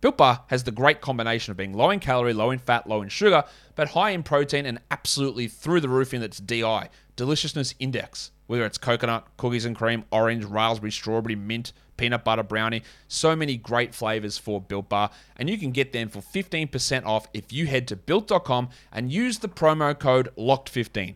Built 0.03 0.19
Bar 0.19 0.45
has 0.49 0.65
the 0.65 0.71
great 0.71 1.01
combination 1.01 1.51
of 1.51 1.57
being 1.57 1.73
low 1.73 1.89
in 1.89 1.99
calorie, 1.99 2.35
low 2.35 2.51
in 2.51 2.59
fat, 2.59 2.87
low 2.87 3.01
in 3.01 3.09
sugar, 3.09 3.45
but 3.75 3.89
high 3.89 4.11
in 4.11 4.23
protein 4.23 4.67
and 4.67 4.79
absolutely 4.91 5.49
through 5.49 5.81
the 5.81 5.89
roof 5.89 6.13
in 6.13 6.23
its 6.23 6.41
DI, 6.41 6.91
deliciousness 7.17 7.75
index. 7.79 8.33
Whether 8.49 8.67
it's 8.67 8.77
coconut, 8.77 9.27
cookies 9.39 9.65
and 9.65 9.75
cream, 9.75 10.05
orange, 10.13 10.45
raspberry, 10.45 10.93
strawberry, 10.93 11.37
mint, 11.37 11.73
peanut 12.03 12.25
butter 12.25 12.43
brownie. 12.43 12.83
So 13.07 13.37
many 13.37 13.57
great 13.57 13.95
flavors 13.95 14.37
for 14.37 14.61
Built 14.61 14.89
Bar, 14.89 15.11
and 15.37 15.49
you 15.49 15.57
can 15.57 15.71
get 15.71 15.93
them 15.93 16.09
for 16.09 16.19
15% 16.19 17.07
off 17.07 17.29
if 17.33 17.53
you 17.53 17.69
head 17.69 17.87
to 17.89 17.97
built.com 17.97 18.71
and 18.91 19.13
use 19.13 19.39
the 19.39 19.49
promo 19.49 19.97
code 19.97 20.29
LOCKED15. 20.37 21.15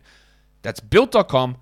That's 0.61 0.79
built.com. 0.79 1.57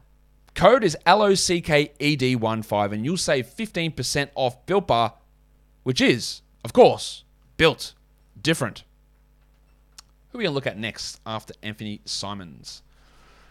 Code 0.54 0.84
is 0.84 0.96
L 1.08 1.24
O 1.24 1.34
C 1.34 1.60
K 1.60 1.92
E 2.00 2.16
D 2.16 2.36
1 2.36 2.62
5, 2.62 2.94
and 2.94 3.04
you'll 3.04 3.18
save 3.18 3.48
15% 3.48 4.30
off 4.36 4.64
Built 4.68 4.86
Bar, 4.86 5.16
which 5.82 6.00
is, 6.00 6.44
of 6.64 6.72
course, 6.72 7.24
built 7.58 7.96
different. 8.40 8.84
Who 10.30 10.38
are 10.38 10.40
we 10.40 10.44
going 10.44 10.52
to 10.52 10.56
look 10.56 10.68
at 10.68 10.78
next 10.78 11.20
after 11.26 11.56
Anthony 11.64 12.00
Simons? 12.06 12.84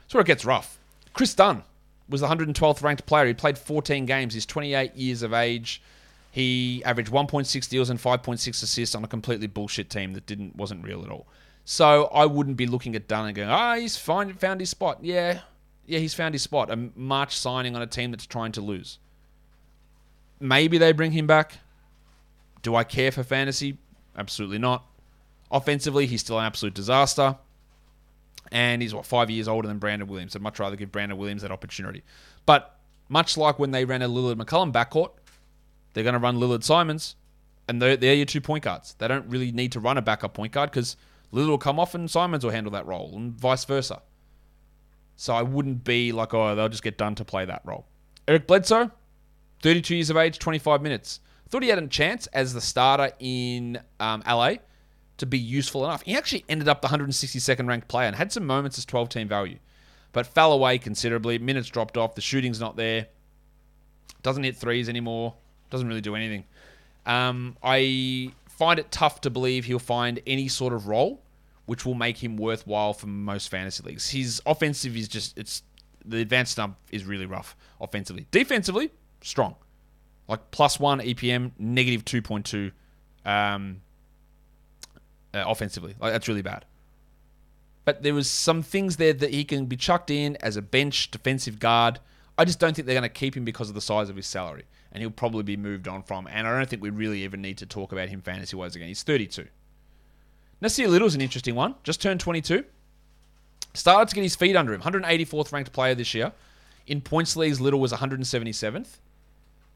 That's 0.03 0.15
where 0.15 0.21
it 0.21 0.29
gets 0.29 0.45
rough. 0.45 0.79
Kris 1.15 1.35
Dunn 1.35 1.65
was 2.09 2.21
the 2.21 2.29
112th 2.29 2.83
ranked 2.83 3.07
player. 3.07 3.27
He 3.27 3.35
played 3.35 3.59
14 3.59 4.07
games. 4.07 4.35
He's 4.35 4.47
28 4.47 4.95
years 4.95 5.23
of 5.23 5.33
age. 5.33 5.83
He 6.31 6.83
averaged 6.85 7.13
1.6 7.13 7.65
steals 7.65 7.91
and 7.91 7.99
5.6 7.99 8.63
assists 8.63 8.95
on 8.95 9.05
a 9.05 9.09
completely 9.09 9.47
bullshit 9.47 9.89
team 9.89 10.13
that 10.15 10.27
didn't 10.27 10.57
wasn't 10.57 10.85
real 10.85 11.03
at 11.05 11.11
all. 11.11 11.27
So 11.65 12.07
I 12.07 12.27
wouldn't 12.27 12.57
be 12.57 12.67
looking 12.67 12.95
at 12.95 13.09
Dunn 13.09 13.27
and 13.27 13.35
going, 13.35 13.49
ah, 13.49 13.73
oh, 13.73 13.81
he's 13.81 13.97
find, 13.97 14.39
found 14.39 14.61
his 14.61 14.69
spot. 14.69 14.99
Yeah, 15.03 15.41
yeah, 15.87 15.99
he's 15.99 16.13
found 16.13 16.35
his 16.35 16.43
spot. 16.43 16.71
A 16.71 16.91
March 16.97 17.37
signing 17.37 17.75
on 17.77 17.83
a 17.83 17.87
team 17.87 18.11
that's 18.11 18.27
trying 18.27 18.53
to 18.53 18.61
lose. 18.61 18.99
Maybe 20.41 20.77
they 20.77 20.93
bring 20.93 21.13
him 21.13 21.27
back. 21.27 21.59
Do 22.63 22.75
I 22.75 22.85
care 22.85 23.13
for 23.13 23.23
fantasy? 23.23 23.79
Absolutely 24.17 24.59
not. 24.59 24.85
Offensively, 25.51 26.07
he's 26.07 26.21
still 26.21 26.39
an 26.39 26.45
absolute 26.45 26.75
disaster 26.75 27.37
and 28.53 28.83
he's 28.83 28.95
what 28.95 29.07
five 29.07 29.31
years 29.31 29.49
older 29.49 29.69
than 29.69 29.79
Brandon 29.79 30.09
Williams. 30.09 30.37
I'd 30.37 30.43
much 30.43 30.59
rather 30.59 30.77
give 30.77 30.93
Brandon 30.93 31.19
Williams 31.19 31.43
that 31.43 31.51
opportunity. 31.51 32.03
But 32.47 32.79
much 33.09 33.37
like 33.37 33.59
when 33.59 33.71
they 33.71 33.85
ran 33.85 34.03
a 34.03 34.09
Lillard 34.09 34.37
McCollum 34.37 34.73
backcourt, 34.73 35.11
they're 35.93 36.05
going 36.05 36.15
to 36.15 36.19
run 36.19 36.39
Lillard 36.39 36.65
Simons, 36.65 37.17
and 37.69 37.81
they're, 37.81 37.97
they're 37.97 38.15
your 38.15 38.27
two 38.27 38.41
point 38.41 38.65
guards. 38.65 38.95
They 38.99 39.09
don't 39.09 39.29
really 39.29 39.53
need 39.53 39.73
to 39.73 39.81
run 39.81 39.99
a 39.99 40.03
backup 40.03 40.35
point 40.35 40.53
guard 40.53 40.71
because 40.71 40.97
Lillard 41.33 41.49
will 41.49 41.59
come 41.59 41.79
off 41.79 41.95
and 41.95 42.11
Simons 42.11 42.45
will 42.45 42.53
handle 42.53 42.73
that 42.73 42.87
role, 42.87 43.13
and 43.15 43.33
vice 43.33 43.65
versa. 43.65 44.03
So 45.17 45.35
I 45.35 45.43
wouldn't 45.43 45.85
be 45.85 46.13
like, 46.13 46.35
oh, 46.35 46.55
they'll 46.55 46.69
just 46.69 46.83
get 46.83 46.99
Dunn 46.99 47.15
to 47.17 47.25
play 47.25 47.45
that 47.45 47.63
role. 47.65 47.87
Eric 48.27 48.47
Bledsoe, 48.47 48.91
32 49.63 49.95
years 49.95 50.11
of 50.11 50.17
age, 50.17 50.39
25 50.39 50.83
minutes. 50.83 51.21
Thought 51.49 51.63
he 51.63 51.69
had 51.69 51.79
a 51.79 51.87
chance 51.87 52.27
as 52.29 52.53
the 52.53 52.61
starter 52.61 53.13
in 53.21 53.79
um, 54.01 54.23
LA 54.27 54.55
to 55.19 55.27
be 55.27 55.39
useful 55.39 55.85
enough. 55.85 56.03
He 56.03 56.17
actually 56.17 56.45
ended 56.49 56.69
up 56.69 56.83
the 56.83 56.89
162nd 56.89 57.69
ranked 57.69 57.89
player 57.89 58.07
and 58.07 58.17
had 58.17 58.33
some 58.33 58.47
moments 58.47 58.79
as 58.79 58.85
12 58.85 59.09
team 59.09 59.29
value, 59.29 59.59
but 60.13 60.27
fell 60.27 60.53
away 60.53 60.79
considerably. 60.79 61.39
Minutes 61.39 61.69
dropped 61.69 61.97
off. 61.97 62.15
The 62.15 62.21
shooting's 62.21 62.61
not 62.61 62.77
there. 62.77 63.09
Doesn't 64.23 64.45
hit 64.45 64.57
threes 64.57 64.89
anymore. 64.89 65.35
Doesn't 65.71 65.87
really 65.87 66.01
do 66.01 66.15
anything. 66.15 66.45
Um, 67.07 67.57
I 67.63 68.33
find 68.49 68.79
it 68.79 68.91
tough 68.91 69.21
to 69.23 69.31
believe 69.31 69.65
he'll 69.65 69.79
find 69.79 70.21
any 70.27 70.49
sort 70.49 70.73
of 70.73 70.87
role 70.89 71.25
which 71.67 71.87
will 71.87 71.95
make 71.95 72.23
him 72.23 72.37
worthwhile 72.37 72.93
for 72.93 73.07
most 73.07 73.49
fantasy 73.49 73.83
leagues. 73.83 74.11
His 74.11 74.43
offensive 74.47 74.97
is 74.97 75.09
just 75.09 75.37
it's 75.39 75.63
the 76.05 76.21
advanced 76.21 76.53
stump 76.53 76.77
is 76.91 77.05
really 77.05 77.27
rough 77.27 77.57
offensively. 77.81 78.27
Defensively, 78.31 78.91
strong. 79.23 79.57
Like 80.29 80.51
plus 80.51 80.79
one 80.79 81.01
EPM, 81.01 81.53
negative 81.59 82.05
two 82.05 82.23
point 82.23 82.47
two. 82.47 82.73
Um, 83.25 83.81
uh, 85.35 85.45
offensively. 85.47 85.95
Like 86.01 86.13
that's 86.13 86.29
really 86.29 86.43
bad. 86.43 86.65
But 87.85 88.03
there 88.03 88.15
was 88.15 88.31
some 88.31 88.63
things 88.63 88.97
there 88.97 89.13
that 89.13 89.31
he 89.31 89.45
can 89.45 89.67
be 89.67 89.77
chucked 89.77 90.11
in 90.11 90.37
as 90.41 90.57
a 90.57 90.63
bench 90.63 91.11
defensive 91.11 91.59
guard. 91.59 92.01
I 92.39 92.45
just 92.45 92.59
don't 92.59 92.75
think 92.75 92.87
they're 92.87 92.95
going 92.95 93.03
to 93.03 93.09
keep 93.09 93.37
him 93.37 93.45
because 93.45 93.69
of 93.69 93.75
the 93.75 93.81
size 93.81 94.09
of 94.09 94.17
his 94.17 94.27
salary, 94.27 94.65
and 94.91 95.03
he'll 95.03 95.11
probably 95.11 95.43
be 95.43 95.57
moved 95.57 95.87
on 95.87 96.03
from. 96.03 96.27
And 96.27 96.47
I 96.47 96.57
don't 96.57 96.69
think 96.69 96.83
we 96.83 96.91
really 96.91 97.23
even 97.23 97.43
need 97.43 97.59
to 97.59 97.67
talk 97.67 97.93
about 97.93 98.09
him 98.09 98.23
fantasy 98.23 98.57
wise 98.57 98.75
again. 98.75 98.89
He's 98.89 99.03
32. 99.03 99.47
Nassir 100.63 100.89
Little's 100.89 101.15
an 101.15 101.21
interesting 101.21 101.55
one. 101.55 101.75
Just 101.83 102.01
turned 102.01 102.21
22. 102.21 102.65
Started 103.75 104.09
to 104.09 104.15
get 104.15 104.23
his 104.23 104.37
feet 104.37 104.57
under 104.57 104.73
him. 104.73 104.81
184th 104.81 105.53
ranked 105.53 105.73
player 105.73 105.95
this 105.95 106.15
year. 106.15 106.33
In 106.87 107.01
points 107.01 107.37
leagues, 107.37 107.61
Little 107.61 107.81
was 107.81 107.93
177th. 107.93 108.99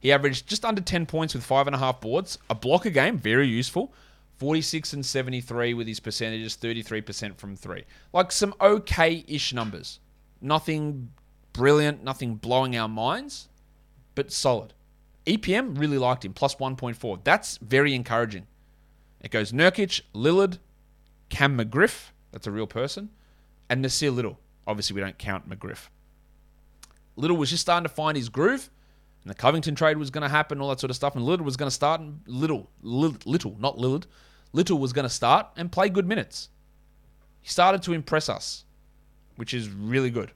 He 0.01 0.12
averaged 0.12 0.47
just 0.47 0.64
under 0.64 0.81
10 0.81 1.07
points 1.07 1.35
with 1.35 1.42
five 1.42 1.66
and 1.66 1.75
a 1.75 1.79
half 1.79 2.01
boards. 2.01 2.38
A 2.49 2.55
block 2.55 2.87
a 2.87 2.90
game, 2.90 3.18
very 3.18 3.49
useful. 3.49 3.92
46 4.38 4.92
and 4.92 5.05
73 5.05 5.74
with 5.74 5.87
his 5.87 6.01
percentages, 6.01 6.57
33% 6.57 7.37
from 7.37 7.57
three. 7.57 7.85
Like 8.12 8.33
some 8.33 8.55
okay 8.61 9.24
ish 9.27 9.53
numbers. 9.53 10.01
Nothing 10.40 11.11
brilliant, 11.53 12.05
nothing 12.05 12.37
blowing 12.37 12.77
our 12.77 12.88
minds, 12.88 13.48
but 14.14 14.33
solid. 14.33 14.74
EPM 15.27 15.79
really 15.79 15.98
liked 15.98 16.24
him, 16.24 16.33
plus 16.33 16.55
1.4. 16.55 17.24
That's 17.24 17.59
very 17.59 17.94
encouraging. 17.94 18.46
It 19.20 19.31
goes 19.31 19.53
Nurkic, 19.53 20.03
Lillard, 20.14 20.59
Cam 21.29 21.59
McGriff, 21.59 22.11
that's 22.33 22.46
a 22.46 22.51
real 22.51 22.66
person, 22.66 23.11
and 23.68 23.85
Nassir 23.85 24.14
Little. 24.14 24.38
Obviously, 24.66 24.94
we 24.94 25.01
don't 25.01 25.18
count 25.18 25.48
McGriff. 25.48 25.88
Little 27.16 27.37
was 27.37 27.51
just 27.51 27.62
starting 27.62 27.83
to 27.88 27.92
find 27.92 28.16
his 28.16 28.29
groove, 28.29 28.70
and 29.24 29.31
the 29.31 29.35
Covington 29.35 29.74
trade 29.74 29.98
was 29.98 30.11
going 30.11 30.22
to 30.22 30.29
happen, 30.29 30.61
all 30.61 30.68
that 30.68 30.79
sort 30.79 30.90
of 30.90 30.96
stuff, 30.96 31.16
and 31.16 31.24
Lillard 31.27 31.40
was 31.40 31.57
going 31.57 31.66
to 31.66 31.74
start. 31.74 32.01
Little, 32.27 32.70
little, 32.81 33.18
little, 33.27 33.57
not 33.59 33.77
Lillard, 33.77 34.05
Little 34.52 34.78
was 34.78 34.92
going 34.92 35.04
to 35.04 35.11
start 35.11 35.48
and 35.56 35.70
play 35.70 35.88
good 35.88 36.06
minutes. 36.06 36.48
He 37.40 37.48
started 37.48 37.82
to 37.82 37.92
impress 37.92 38.28
us, 38.28 38.64
which 39.37 39.54
is 39.54 39.68
really 39.68 40.11
good. 40.11 40.32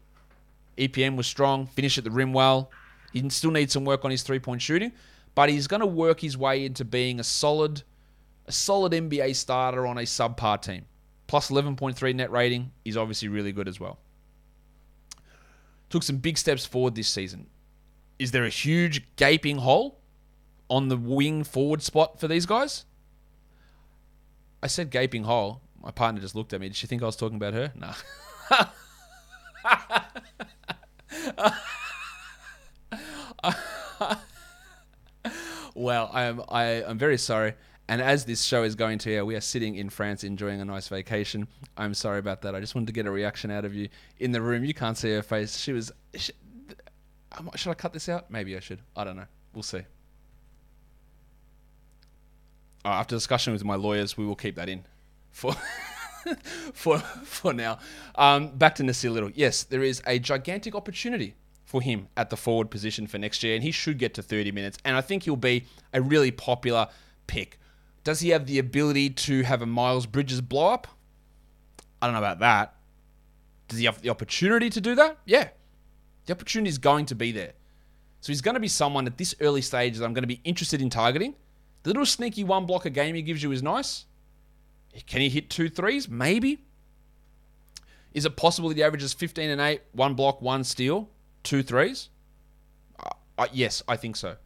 EPM 0.79 1.17
was 1.17 1.27
strong, 1.27 1.67
finished 1.67 1.99
at 1.99 2.05
the 2.05 2.11
rim 2.11 2.33
well. 2.33 2.71
He 3.13 3.29
still 3.31 3.51
needs 3.51 3.73
some 3.73 3.85
work 3.85 4.05
on 4.05 4.11
his 4.11 4.23
three-point 4.23 4.63
shooting, 4.63 4.93
but 5.35 5.49
he's 5.49 5.67
going 5.67 5.81
to 5.81 5.87
work 5.87 6.21
his 6.21 6.37
way 6.37 6.65
into 6.65 6.85
being 6.85 7.21
a 7.21 7.25
solid, 7.25 7.83
a 8.47 8.53
solid 8.53 8.93
NBA 8.93 9.35
starter 9.37 9.87
on 9.87 9.99
a 9.99 10.03
subpar 10.03 10.61
team. 10.61 10.85
Plus 11.27 11.51
11.3 11.51 12.15
net 12.15 12.31
rating 12.31 12.71
is 12.85 12.97
obviously 12.97 13.29
really 13.29 13.53
good 13.53 13.69
as 13.69 13.81
well. 13.81 13.99
Took 15.91 16.03
some 16.03 16.17
big 16.17 16.39
steps 16.39 16.65
forward 16.65 16.95
this 16.95 17.09
season. 17.09 17.47
Is 18.19 18.31
there 18.31 18.45
a 18.45 18.51
huge 18.51 19.03
gaping 19.17 19.59
hole 19.59 19.99
on 20.71 20.89
the 20.89 20.97
wing 20.97 21.45
forward 21.45 21.83
spot 21.83 22.19
for 22.21 22.29
these 22.29 22.47
guys? 22.47 22.85
I 24.63 24.69
said 24.69 24.91
gaping 24.91 25.25
hole. 25.25 25.61
My 25.83 25.91
partner 25.91 26.21
just 26.21 26.37
looked 26.37 26.53
at 26.53 26.61
me. 26.61 26.69
Did 26.69 26.77
she 26.77 26.87
think 26.87 27.03
I 27.03 27.07
was 27.07 27.17
talking 27.17 27.37
about 27.37 27.55
her? 27.55 27.73
Nah. 27.75 27.95
well, 35.75 36.11
I 36.13 36.25
am 36.25 36.43
I 36.49 36.65
am 36.65 36.99
very 36.99 37.19
sorry. 37.19 37.55
And 37.89 38.01
as 38.01 38.25
this 38.25 38.43
show 38.43 38.63
is 38.63 38.77
going 38.77 38.99
to 39.01 39.13
air, 39.13 39.25
we 39.25 39.35
are 39.35 39.41
sitting 39.41 39.75
in 39.75 39.91
France 39.91 40.23
enjoying 40.23 40.61
a 40.61 40.65
nice 40.65 40.89
vacation. 40.89 41.49
I'm 41.77 41.95
sorry 41.95 42.21
about 42.21 42.43
that. 42.43 42.55
I 42.55 42.61
just 42.61 42.75
wanted 42.75 42.87
to 42.87 42.93
get 42.93 43.07
a 43.07 43.11
reaction 43.11 43.51
out 43.51 43.65
of 43.65 43.75
you 43.75 43.89
in 44.19 44.31
the 44.31 44.41
room. 44.41 44.65
You 44.65 44.73
can't 44.75 44.97
see 44.97 45.11
her 45.11 45.23
face. 45.23 45.59
She 45.59 45.73
was. 45.73 45.91
She, 46.15 46.33
should 47.57 47.71
I 47.71 47.75
cut 47.75 47.93
this 47.93 48.09
out? 48.09 48.31
Maybe 48.31 48.57
I 48.57 48.61
should. 48.61 48.81
I 48.97 49.05
don't 49.05 49.17
know. 49.17 49.27
We'll 49.53 49.63
see. 49.63 49.83
Uh, 52.85 52.89
after 52.89 53.15
discussion 53.15 53.53
with 53.53 53.65
my 53.65 53.77
lawyers, 53.77 54.17
we 54.17 54.27
will 54.27 54.37
keep 54.37 54.57
that 54.57 54.69
in 54.69 54.85
for 55.31 55.55
for 56.73 56.99
for 56.99 57.53
now. 57.53 57.79
Um, 58.15 58.49
back 58.49 58.75
to 58.77 58.83
Nassir 58.83 59.13
Little. 59.13 59.31
Yes, 59.31 59.63
there 59.65 59.83
is 59.83 60.03
a 60.07 60.19
gigantic 60.19 60.75
opportunity 60.75 61.35
for 61.65 61.81
him 61.81 62.09
at 62.17 62.29
the 62.29 62.37
forward 62.37 62.71
position 62.71 63.07
for 63.07 63.19
next 63.19 63.43
year, 63.43 63.55
and 63.55 63.63
he 63.63 63.71
should 63.71 63.99
get 63.99 64.15
to 64.15 64.23
30 64.23 64.53
minutes. 64.53 64.79
And 64.85 64.97
I 64.97 65.01
think 65.01 65.23
he'll 65.23 65.37
be 65.37 65.65
a 65.93 66.03
really 66.03 66.31
popular 66.31 66.89
pick. 67.27 67.59
Does 68.05 68.21
he 68.21 68.31
have 68.31 68.47
the 68.47 68.59
ability 68.59 69.11
to 69.11 69.43
have 69.45 69.63
a 69.63 69.67
Miles 69.67 70.07
Bridges 70.07 70.41
blow 70.41 70.73
up? 70.73 70.87
I 72.01 72.07
don't 72.07 72.15
know 72.15 72.19
about 72.19 72.41
that. 72.41 72.75
Does 73.69 73.79
he 73.79 73.87
have 73.87 74.03
the 74.03 74.11
opportunity 74.11 74.69
to 74.71 74.81
do 74.81 74.95
that? 74.97 75.19
Yeah. 75.25 75.49
The 76.27 76.35
opportunity 76.35 76.69
is 76.69 76.79
going 76.79 77.07
to 77.07 77.15
be 77.15 77.33
there. 77.33 77.53
So 78.21 78.33
he's 78.33 78.41
going 78.41 78.55
to 78.55 78.61
be 78.61 78.69
someone 78.69 79.07
at 79.07 79.17
this 79.17 79.35
early 79.41 79.63
stage 79.63 79.97
that 79.97 80.05
I'm 80.05 80.13
going 80.13 80.25
to 80.25 80.29
be 80.29 80.41
interested 80.45 80.83
in 80.83 80.91
targeting. 80.91 81.35
The 81.83 81.91
little 81.91 82.07
sneaky 82.07 82.45
one 82.45 82.67
block 82.67 82.85
a 82.85 82.91
game 82.91 83.15
he 83.15 83.23
gives 83.23 83.43
you 83.43 83.53
is 83.53 83.63
nice. 83.63 84.07
Can 85.07 85.21
he 85.21 85.29
hit 85.29 85.51
two 85.51 85.69
threes? 85.69 86.09
Maybe. 86.09 86.65
Is 88.13 88.25
it 88.25 88.37
possible 88.37 88.69
that 88.69 88.77
he 88.77 88.83
averages 88.83 89.13
15 89.13 89.51
and 89.51 89.61
8, 89.61 89.81
one 89.93 90.15
block, 90.15 90.43
one 90.43 90.65
steal, 90.65 91.09
two 91.43 91.63
threes? 91.63 92.11
Uh, 93.03 93.11
uh, 93.39 93.47
yes, 93.53 93.83
I 93.89 93.97
think 93.97 94.17
so. 94.17 94.37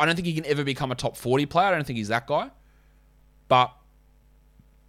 I 0.00 0.06
don't 0.06 0.14
think 0.14 0.26
he 0.26 0.34
can 0.34 0.46
ever 0.46 0.64
become 0.64 0.90
a 0.90 0.94
top 0.94 1.16
40 1.16 1.46
player. 1.46 1.66
I 1.66 1.70
don't 1.72 1.86
think 1.86 1.98
he's 1.98 2.08
that 2.08 2.26
guy. 2.26 2.50
But 3.48 3.72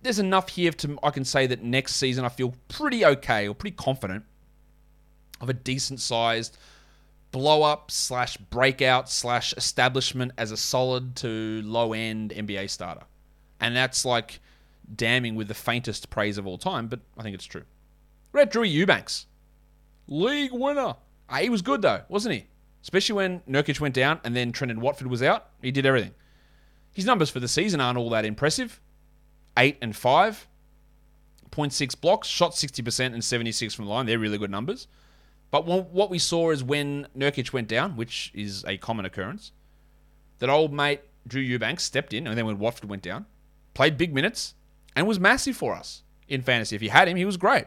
there's 0.02 0.20
enough 0.20 0.50
here 0.50 0.72
to 0.72 0.98
I 1.04 1.10
can 1.10 1.26
say 1.26 1.48
that 1.48 1.64
next 1.64 1.96
season 1.96 2.26
I 2.26 2.30
feel 2.30 2.54
pretty 2.68 3.06
okay 3.06 3.48
or 3.48 3.54
pretty 3.54 3.76
confident 3.76 4.24
of 5.42 5.50
a 5.50 5.54
decent 5.54 6.00
sized 6.00 6.58
blow 7.32 7.64
up 7.64 7.92
slash 7.92 8.38
breakout 8.38 9.10
slash 9.10 9.54
establishment 9.54 10.32
as 10.38 10.52
a 10.52 10.58
solid 10.58 11.16
to 11.18 11.62
low 11.64 11.94
end 11.94 12.32
NBA 12.32 12.70
starter. 12.70 13.04
And 13.60 13.76
that's 13.76 14.06
like 14.06 14.40
damning 14.96 15.36
with 15.36 15.48
the 15.48 15.54
faintest 15.54 16.10
praise 16.10 16.38
of 16.38 16.48
all 16.48 16.58
time, 16.58 16.88
but 16.88 17.00
I 17.18 17.24
think 17.24 17.36
it's 17.36 17.46
true. 17.46 17.64
Red 18.32 18.50
Drew 18.50 18.64
Eubanks. 18.64 19.26
League 20.08 20.52
winner. 20.52 20.96
Ah, 21.30 21.38
he 21.38 21.50
was 21.50 21.62
good 21.62 21.82
though, 21.82 22.02
wasn't 22.10 22.36
he? 22.36 22.48
Especially 22.82 23.16
when 23.16 23.42
Nurkic 23.42 23.80
went 23.80 23.94
down 23.94 24.20
and 24.24 24.36
then 24.36 24.52
Trendon 24.52 24.80
Watford 24.80 25.08
was 25.08 25.22
out. 25.22 25.50
He 25.62 25.72
did 25.72 25.86
everything. 25.86 26.14
His 26.94 27.06
numbers 27.06 27.30
for 27.30 27.40
the 27.40 27.48
season 27.48 27.80
aren't 27.82 27.98
all 27.98 28.10
that 28.10 28.26
impressive. 28.26 28.80
8 29.58 29.78
and 29.82 29.96
5. 29.96 30.48
0.6 31.52 32.00
blocks, 32.00 32.28
shot 32.28 32.52
60% 32.52 33.14
and 33.14 33.24
76 33.24 33.74
from 33.74 33.86
the 33.86 33.92
line. 33.92 34.06
They're 34.06 34.20
really 34.20 34.38
good 34.38 34.52
numbers. 34.52 34.88
But 35.52 35.66
what 35.66 36.10
we 36.10 36.20
saw 36.20 36.52
is 36.52 36.64
when 36.64 37.08
Nurkic 37.18 37.52
went 37.54 37.68
down, 37.68 37.96
which 37.96 38.32
is 38.36 38.64
a 38.68 38.78
common 38.78 39.06
occurrence, 39.06 39.52
that 40.38 40.50
old 40.50 40.72
mate 40.72 41.02
Drew 41.28 41.42
Eubanks 41.42 41.84
stepped 41.84 42.14
in, 42.14 42.28
and 42.28 42.38
then 42.38 42.46
when 42.46 42.60
Watford 42.60 42.90
went 42.90 43.02
down, 43.02 43.26
played 43.74 43.98
big 43.98 44.14
minutes, 44.14 44.54
and 44.96 45.08
was 45.08 45.20
massive 45.20 45.56
for 45.56 45.76
us 45.76 46.04
in 46.28 46.42
fantasy. 46.42 46.76
If 46.76 46.82
you 46.82 46.90
had 46.92 47.08
him, 47.08 47.18
he 47.18 47.26
was 47.26 47.38
great. 47.38 47.66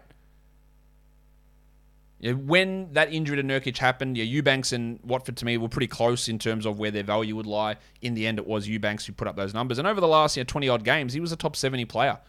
when 2.21 2.93
that 2.93 3.13
injury 3.13 3.37
to 3.37 3.43
Nurkic 3.43 3.79
happened, 3.79 4.17
yeah, 4.17 4.23
Eubanks 4.25 4.73
and 4.73 5.01
Watford 5.03 5.37
to 5.39 5.45
me 5.45 5.57
were 5.57 5.69
pretty 5.69 5.89
close 5.89 6.29
in 6.29 6.39
terms 6.39 6.67
of 6.67 6.79
where 6.79 6.93
their 6.93 7.03
value 7.03 7.35
would 7.35 7.47
lie. 7.47 7.77
In 8.01 8.15
the 8.15 8.29
end, 8.29 8.39
it 8.39 8.47
was 8.47 8.69
Eubanks 8.69 9.07
who 9.07 9.13
put 9.13 9.27
up 9.27 9.35
those 9.35 9.53
numbers. 9.53 9.79
And 9.79 9.89
over 9.89 10.01
the 10.01 10.07
last 10.07 10.37
you 10.37 10.43
know, 10.43 10.47
20 10.47 10.69
odd 10.69 10.85
games, 10.85 11.15
he 11.15 11.21
was 11.21 11.33
a 11.33 11.37
top 11.37 11.57
70 11.57 11.85
player, 11.87 12.21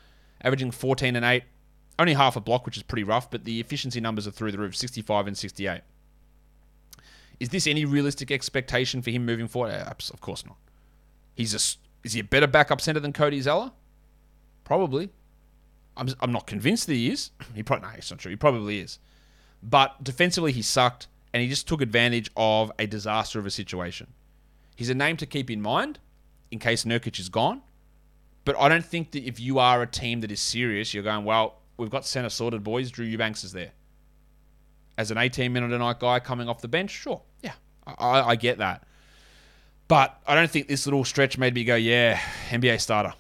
averaging 0.42 0.72
14 0.72 1.16
and 1.16 1.24
8, 1.24 1.44
only 2.00 2.14
half 2.14 2.36
a 2.36 2.42
block, 2.42 2.66
which 2.66 2.78
is 2.78 2.84
pretty 2.84 3.04
rough, 3.04 3.30
but 3.30 3.46
the 3.46 3.60
efficiency 3.60 4.02
numbers 4.02 4.28
are 4.28 4.32
through 4.32 4.52
the 4.52 4.58
roof 4.58 4.76
65 4.76 5.28
and 5.28 5.38
68. 5.38 5.82
Is 7.40 7.50
this 7.50 7.68
any 7.68 7.86
realistic 7.86 8.32
expectation 8.32 9.02
for 9.02 9.12
him 9.12 9.26
moving 9.26 9.48
forward? 9.48 9.74
Of 9.74 10.22
course 10.22 10.46
not. 10.46 10.58
He's 11.36 11.54
a, 11.54 12.06
is 12.06 12.14
he 12.14 12.20
a 12.20 12.24
better 12.24 12.48
backup 12.48 12.82
center 12.82 13.00
than 13.00 13.14
Cody 13.14 13.42
Zeller? 13.42 13.72
Probably. 14.64 15.10
I'm, 15.96 16.10
I'm 16.20 16.32
not 16.32 16.48
convinced 16.48 16.88
that 16.88 16.94
he 16.94 17.12
is. 17.12 17.32
He 17.56 17.64
probably 17.64 17.90
no, 17.90 17.94
it's 17.96 18.10
not 18.10 18.20
true. 18.20 18.32
He 18.32 18.36
probably 18.36 18.80
is. 18.80 19.00
But 19.62 20.04
defensively, 20.04 20.52
he 20.52 20.62
sucked, 20.62 21.08
and 21.34 21.42
he 21.42 21.50
just 21.50 21.68
took 21.68 21.82
advantage 21.82 22.30
of 22.36 22.72
a 22.80 22.88
disaster 22.88 23.40
of 23.40 23.46
a 23.46 23.52
situation. 23.52 24.08
He's 24.76 24.90
a 24.90 24.96
name 24.96 25.18
to 25.18 25.26
keep 25.26 25.50
in 25.52 25.62
mind 25.62 26.00
in 26.52 26.60
case 26.60 26.84
Nurkic 26.84 27.20
is 27.20 27.30
gone. 27.30 27.62
But 28.46 28.60
I 28.60 28.68
don't 28.68 28.86
think 28.86 29.12
that 29.12 29.24
if 29.24 29.40
you 29.40 29.60
are 29.60 29.82
a 29.82 29.88
team 29.88 30.22
that 30.22 30.32
is 30.32 30.42
serious, 30.42 30.94
you're 30.94 31.04
going, 31.04 31.24
well, 31.24 31.62
we've 31.78 31.90
got 31.90 32.06
centre 32.06 32.30
sorted, 32.30 32.64
boys. 32.64 32.92
Drew 32.92 33.06
Eubanks 33.06 33.44
is 33.44 33.52
there. 33.52 33.72
As 34.98 35.12
an 35.12 35.18
18 35.18 35.52
minute 35.52 35.72
a 35.72 35.78
night 35.78 36.00
guy 36.00 36.20
coming 36.20 36.48
off 36.48 36.62
the 36.62 36.68
bench, 36.68 36.92
sure. 36.92 37.22
Yeah, 37.42 37.54
I, 37.86 38.22
I 38.22 38.36
get 38.36 38.60
that. 38.60 38.84
But 39.88 40.20
I 40.26 40.36
don't 40.36 40.50
think 40.50 40.68
this 40.68 40.86
little 40.86 41.04
stretch 41.04 41.38
made 41.38 41.54
me 41.54 41.64
go, 41.64 41.76
yeah, 41.76 42.20
NBA 42.50 42.80
starter. 42.80 43.14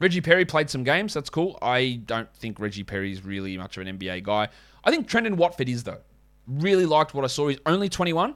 Reggie 0.00 0.20
Perry 0.20 0.44
played 0.44 0.68
some 0.68 0.82
games. 0.82 1.14
That's 1.14 1.30
cool. 1.30 1.58
I 1.62 2.00
don't 2.06 2.32
think 2.34 2.58
Reggie 2.58 2.82
Perry 2.82 3.12
is 3.12 3.24
really 3.24 3.56
much 3.56 3.76
of 3.76 3.86
an 3.86 3.98
NBA 3.98 4.24
guy. 4.24 4.48
I 4.82 4.90
think 4.90 5.08
Trendon 5.08 5.36
Watford 5.36 5.68
is, 5.68 5.84
though. 5.84 6.00
Really 6.48 6.86
liked 6.86 7.14
what 7.14 7.24
I 7.24 7.28
saw. 7.28 7.48
He's 7.48 7.60
only 7.66 7.88
21. 7.88 8.34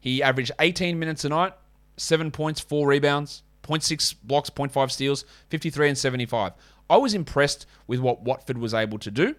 He 0.00 0.22
averaged 0.22 0.50
18 0.58 0.98
minutes 0.98 1.24
a 1.24 1.28
night, 1.28 1.52
7 1.96 2.30
points, 2.32 2.60
4 2.60 2.88
rebounds, 2.88 3.44
0.6 3.62 4.16
blocks, 4.24 4.50
0.5 4.50 4.90
steals, 4.90 5.24
53 5.50 5.88
and 5.90 5.98
75. 5.98 6.52
I 6.90 6.96
was 6.96 7.14
impressed 7.14 7.66
with 7.86 8.00
what 8.00 8.22
Watford 8.22 8.58
was 8.58 8.74
able 8.74 8.98
to 8.98 9.10
do. 9.10 9.36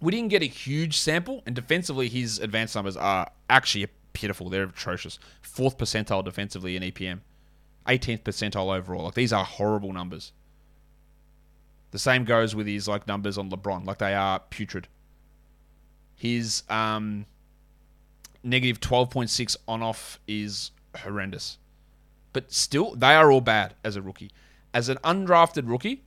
We 0.00 0.10
didn't 0.10 0.30
get 0.30 0.42
a 0.42 0.46
huge 0.46 0.98
sample, 0.98 1.42
and 1.46 1.54
defensively, 1.54 2.08
his 2.08 2.38
advanced 2.38 2.74
numbers 2.74 2.96
are 2.96 3.30
actually 3.48 3.86
pitiful. 4.12 4.48
They're 4.48 4.64
atrocious. 4.64 5.18
Fourth 5.40 5.78
percentile 5.78 6.24
defensively 6.24 6.76
in 6.76 6.82
EPM, 6.82 7.20
18th 7.86 8.22
percentile 8.22 8.76
overall. 8.76 9.04
Like 9.04 9.14
these 9.14 9.32
are 9.32 9.44
horrible 9.44 9.92
numbers. 9.92 10.32
The 11.92 11.98
same 11.98 12.24
goes 12.24 12.54
with 12.54 12.66
his 12.66 12.88
like 12.88 13.06
numbers 13.06 13.38
on 13.38 13.50
LeBron. 13.50 13.86
Like 13.86 13.98
they 13.98 14.14
are 14.14 14.40
putrid. 14.40 14.88
His 16.16 16.62
um, 16.68 17.26
negative 18.42 18.80
12.6 18.80 19.56
on 19.68 19.82
off 19.82 20.18
is 20.26 20.72
horrendous. 20.96 21.58
But 22.32 22.52
still, 22.52 22.94
they 22.94 23.14
are 23.14 23.30
all 23.30 23.40
bad 23.40 23.74
as 23.84 23.96
a 23.96 24.02
rookie. 24.02 24.30
As 24.72 24.88
an 24.88 24.98
undrafted 25.04 25.68
rookie, 25.68 26.02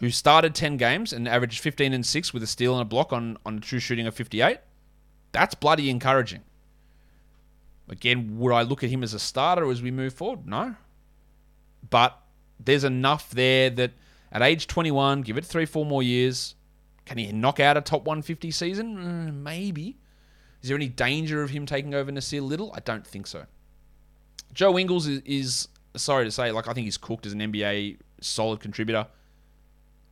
who 0.00 0.10
started 0.10 0.54
10 0.54 0.76
games 0.76 1.12
and 1.12 1.28
averaged 1.28 1.60
15 1.60 1.92
and 1.92 2.04
6 2.04 2.34
with 2.34 2.42
a 2.42 2.46
steal 2.46 2.74
and 2.74 2.82
a 2.82 2.84
block 2.84 3.12
on, 3.12 3.38
on 3.46 3.58
a 3.58 3.60
true 3.60 3.78
shooting 3.78 4.06
of 4.06 4.14
58, 4.14 4.58
that's 5.32 5.54
bloody 5.54 5.90
encouraging. 5.90 6.42
Again, 7.88 8.38
would 8.38 8.52
I 8.52 8.62
look 8.62 8.82
at 8.82 8.90
him 8.90 9.02
as 9.02 9.14
a 9.14 9.18
starter 9.18 9.70
as 9.70 9.80
we 9.80 9.90
move 9.90 10.12
forward? 10.12 10.46
No. 10.46 10.74
But 11.88 12.18
there's 12.58 12.84
enough 12.84 13.30
there 13.30 13.70
that 13.70 13.92
at 14.32 14.42
age 14.42 14.66
21, 14.66 15.22
give 15.22 15.38
it 15.38 15.44
three, 15.44 15.66
four 15.66 15.86
more 15.86 16.02
years. 16.02 16.56
Can 17.04 17.18
he 17.18 17.30
knock 17.32 17.60
out 17.60 17.76
a 17.76 17.80
top 17.80 18.04
150 18.04 18.50
season? 18.50 18.96
Mm, 18.96 19.42
maybe. 19.42 19.96
Is 20.62 20.68
there 20.68 20.76
any 20.76 20.88
danger 20.88 21.42
of 21.42 21.50
him 21.50 21.64
taking 21.64 21.94
over 21.94 22.10
Nassir 22.10 22.42
Little? 22.42 22.72
I 22.74 22.80
don't 22.80 23.06
think 23.06 23.26
so. 23.26 23.44
Joe 24.52 24.76
Ingles 24.78 25.06
is, 25.06 25.22
is 25.24 25.68
sorry 25.94 26.24
to 26.24 26.30
say, 26.30 26.50
like 26.50 26.66
I 26.66 26.72
think 26.72 26.86
he's 26.86 26.96
cooked 26.96 27.24
as 27.24 27.32
an 27.32 27.40
NBA 27.40 27.98
solid 28.20 28.58
contributor 28.60 29.06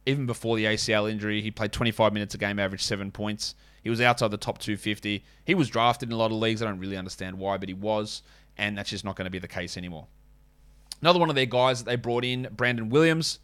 even 0.07 0.27
before 0.27 0.57
the 0.57 0.65
ACL 0.65 1.11
injury, 1.11 1.41
he 1.41 1.51
played 1.51 1.73
25 1.73 2.13
minutes 2.13 2.35
a 2.35 2.39
game, 2.39 2.59
averaged 2.59 2.85
seven 2.85 3.11
points. 3.11 3.55
He 3.83 3.91
was 3.91 4.01
outside 4.01 4.31
the 4.31 4.37
top 4.37 4.59
250. 4.59 5.25
He 5.45 5.55
was 5.55 5.69
drafted 5.69 6.09
in 6.09 6.15
a 6.15 6.17
lot 6.17 6.31
of 6.31 6.39
leagues. 6.39 6.63
I 6.63 6.67
don't 6.67 6.79
really 6.79 6.97
understand 6.97 7.39
why, 7.39 7.59
but 7.59 7.69
he 7.69 7.75
was, 7.75 8.23
and 8.57 8.77
that's 8.77 8.91
just 8.91 9.05
not 9.05 9.17
going 9.17 9.27
to 9.27 9.31
be 9.31 9.39
the 9.39 9.49
case 9.49 9.77
anymore. 9.77 10.07
Another 11.01 11.19
one 11.19 11.29
of 11.29 11.35
their 11.35 11.47
guys 11.47 11.83
that 11.83 11.91
they 11.91 11.97
brought 11.97 12.25
in, 12.25 12.49
Brandon 12.51 12.89
Williams, 12.89 13.41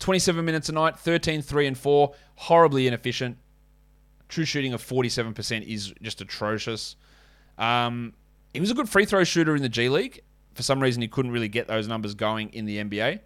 27 0.00 0.44
minutes 0.44 0.68
a 0.68 0.72
night, 0.72 0.98
13, 0.98 1.42
3, 1.42 1.66
and 1.66 1.78
4, 1.78 2.12
horribly 2.36 2.86
inefficient. 2.86 3.38
True 4.28 4.44
shooting 4.44 4.72
of 4.72 4.82
47% 4.82 5.62
is 5.62 5.94
just 6.02 6.20
atrocious. 6.20 6.96
Um, 7.56 8.14
he 8.52 8.60
was 8.60 8.70
a 8.70 8.74
good 8.74 8.88
free 8.88 9.04
throw 9.04 9.22
shooter 9.22 9.54
in 9.54 9.62
the 9.62 9.68
G 9.68 9.88
League. 9.88 10.22
For 10.54 10.62
some 10.62 10.80
reason, 10.80 11.02
he 11.02 11.08
couldn't 11.08 11.30
really 11.30 11.48
get 11.48 11.68
those 11.68 11.86
numbers 11.86 12.14
going 12.14 12.50
in 12.50 12.64
the 12.64 12.78
NBA. 12.78 13.20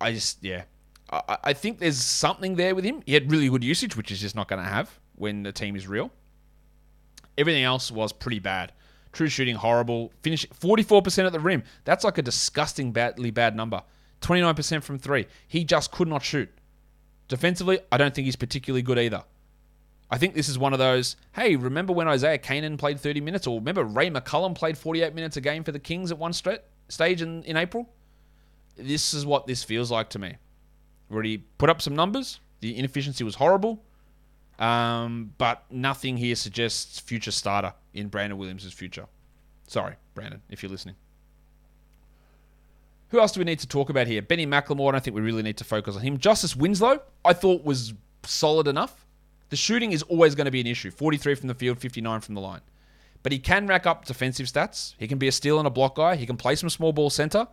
I 0.00 0.12
just, 0.12 0.42
yeah, 0.42 0.64
I, 1.10 1.54
think 1.54 1.78
there's 1.78 1.96
something 1.96 2.56
there 2.56 2.74
with 2.74 2.84
him. 2.84 3.02
He 3.06 3.14
had 3.14 3.30
really 3.30 3.48
good 3.48 3.64
usage, 3.64 3.96
which 3.96 4.10
is 4.10 4.20
just 4.20 4.36
not 4.36 4.48
going 4.48 4.62
to 4.62 4.68
have 4.68 5.00
when 5.16 5.42
the 5.42 5.52
team 5.52 5.74
is 5.74 5.88
real. 5.88 6.10
Everything 7.38 7.64
else 7.64 7.90
was 7.90 8.12
pretty 8.12 8.40
bad. 8.40 8.72
True 9.12 9.28
shooting 9.28 9.54
horrible. 9.54 10.12
Finish 10.20 10.46
44% 10.48 11.26
at 11.26 11.32
the 11.32 11.40
rim. 11.40 11.62
That's 11.84 12.04
like 12.04 12.18
a 12.18 12.22
disgusting 12.22 12.92
badly 12.92 13.30
bad 13.30 13.56
number. 13.56 13.82
29% 14.20 14.82
from 14.82 14.98
3. 14.98 15.26
He 15.46 15.64
just 15.64 15.92
could 15.92 16.08
not 16.08 16.22
shoot. 16.22 16.50
Defensively, 17.28 17.78
I 17.90 17.96
don't 17.96 18.14
think 18.14 18.26
he's 18.26 18.36
particularly 18.36 18.82
good 18.82 18.98
either. 18.98 19.22
I 20.10 20.18
think 20.18 20.34
this 20.34 20.48
is 20.48 20.58
one 20.58 20.72
of 20.72 20.78
those, 20.78 21.16
hey, 21.32 21.56
remember 21.56 21.92
when 21.92 22.08
Isaiah 22.08 22.38
Canaan 22.38 22.76
played 22.76 22.98
30 22.98 23.20
minutes? 23.20 23.46
Or 23.46 23.58
remember 23.58 23.84
Ray 23.84 24.10
McCallum 24.10 24.54
played 24.54 24.76
48 24.76 25.14
minutes 25.14 25.36
a 25.36 25.40
game 25.40 25.64
for 25.64 25.72
the 25.72 25.78
Kings 25.78 26.10
at 26.10 26.18
one 26.18 26.32
stage 26.32 27.22
in, 27.22 27.42
in 27.44 27.56
April? 27.56 27.88
This 28.76 29.14
is 29.14 29.26
what 29.26 29.46
this 29.46 29.62
feels 29.62 29.90
like 29.90 30.10
to 30.10 30.18
me. 30.18 30.36
Already 31.10 31.38
put 31.58 31.70
up 31.70 31.80
some 31.80 31.96
numbers. 31.96 32.40
The 32.60 32.76
inefficiency 32.76 33.24
was 33.24 33.36
horrible. 33.36 33.82
Um, 34.58 35.34
but 35.38 35.64
nothing 35.70 36.16
here 36.16 36.34
suggests 36.34 36.98
future 36.98 37.30
starter 37.30 37.74
in 37.94 38.08
Brandon 38.08 38.38
Williams' 38.38 38.72
future. 38.72 39.06
Sorry, 39.68 39.94
Brandon, 40.14 40.42
if 40.50 40.62
you're 40.62 40.70
listening. 40.70 40.96
Who 43.10 43.20
else 43.20 43.32
do 43.32 43.40
we 43.40 43.44
need 43.44 43.60
to 43.60 43.68
talk 43.68 43.88
about 43.88 44.06
here? 44.06 44.20
Benny 44.20 44.46
McLemore, 44.46 44.88
I 44.88 44.92
don't 44.92 45.04
think 45.04 45.16
we 45.16 45.22
really 45.22 45.42
need 45.42 45.56
to 45.58 45.64
focus 45.64 45.96
on 45.96 46.02
him. 46.02 46.18
Justice 46.18 46.56
Winslow, 46.56 47.00
I 47.24 47.32
thought 47.32 47.64
was 47.64 47.94
solid 48.24 48.66
enough. 48.68 49.06
The 49.50 49.56
shooting 49.56 49.92
is 49.92 50.02
always 50.02 50.34
going 50.34 50.44
to 50.44 50.50
be 50.50 50.60
an 50.60 50.66
issue 50.66 50.90
43 50.90 51.34
from 51.36 51.48
the 51.48 51.54
field, 51.54 51.78
59 51.78 52.20
from 52.20 52.34
the 52.34 52.40
line. 52.40 52.60
But 53.22 53.32
he 53.32 53.38
can 53.38 53.66
rack 53.66 53.86
up 53.86 54.04
defensive 54.04 54.46
stats. 54.46 54.94
He 54.98 55.08
can 55.08 55.18
be 55.18 55.28
a 55.28 55.32
steal 55.32 55.58
and 55.58 55.66
a 55.66 55.70
block 55.70 55.96
guy. 55.96 56.16
He 56.16 56.26
can 56.26 56.36
play 56.36 56.54
some 56.54 56.68
small 56.68 56.92
ball 56.92 57.10
center. 57.10 57.48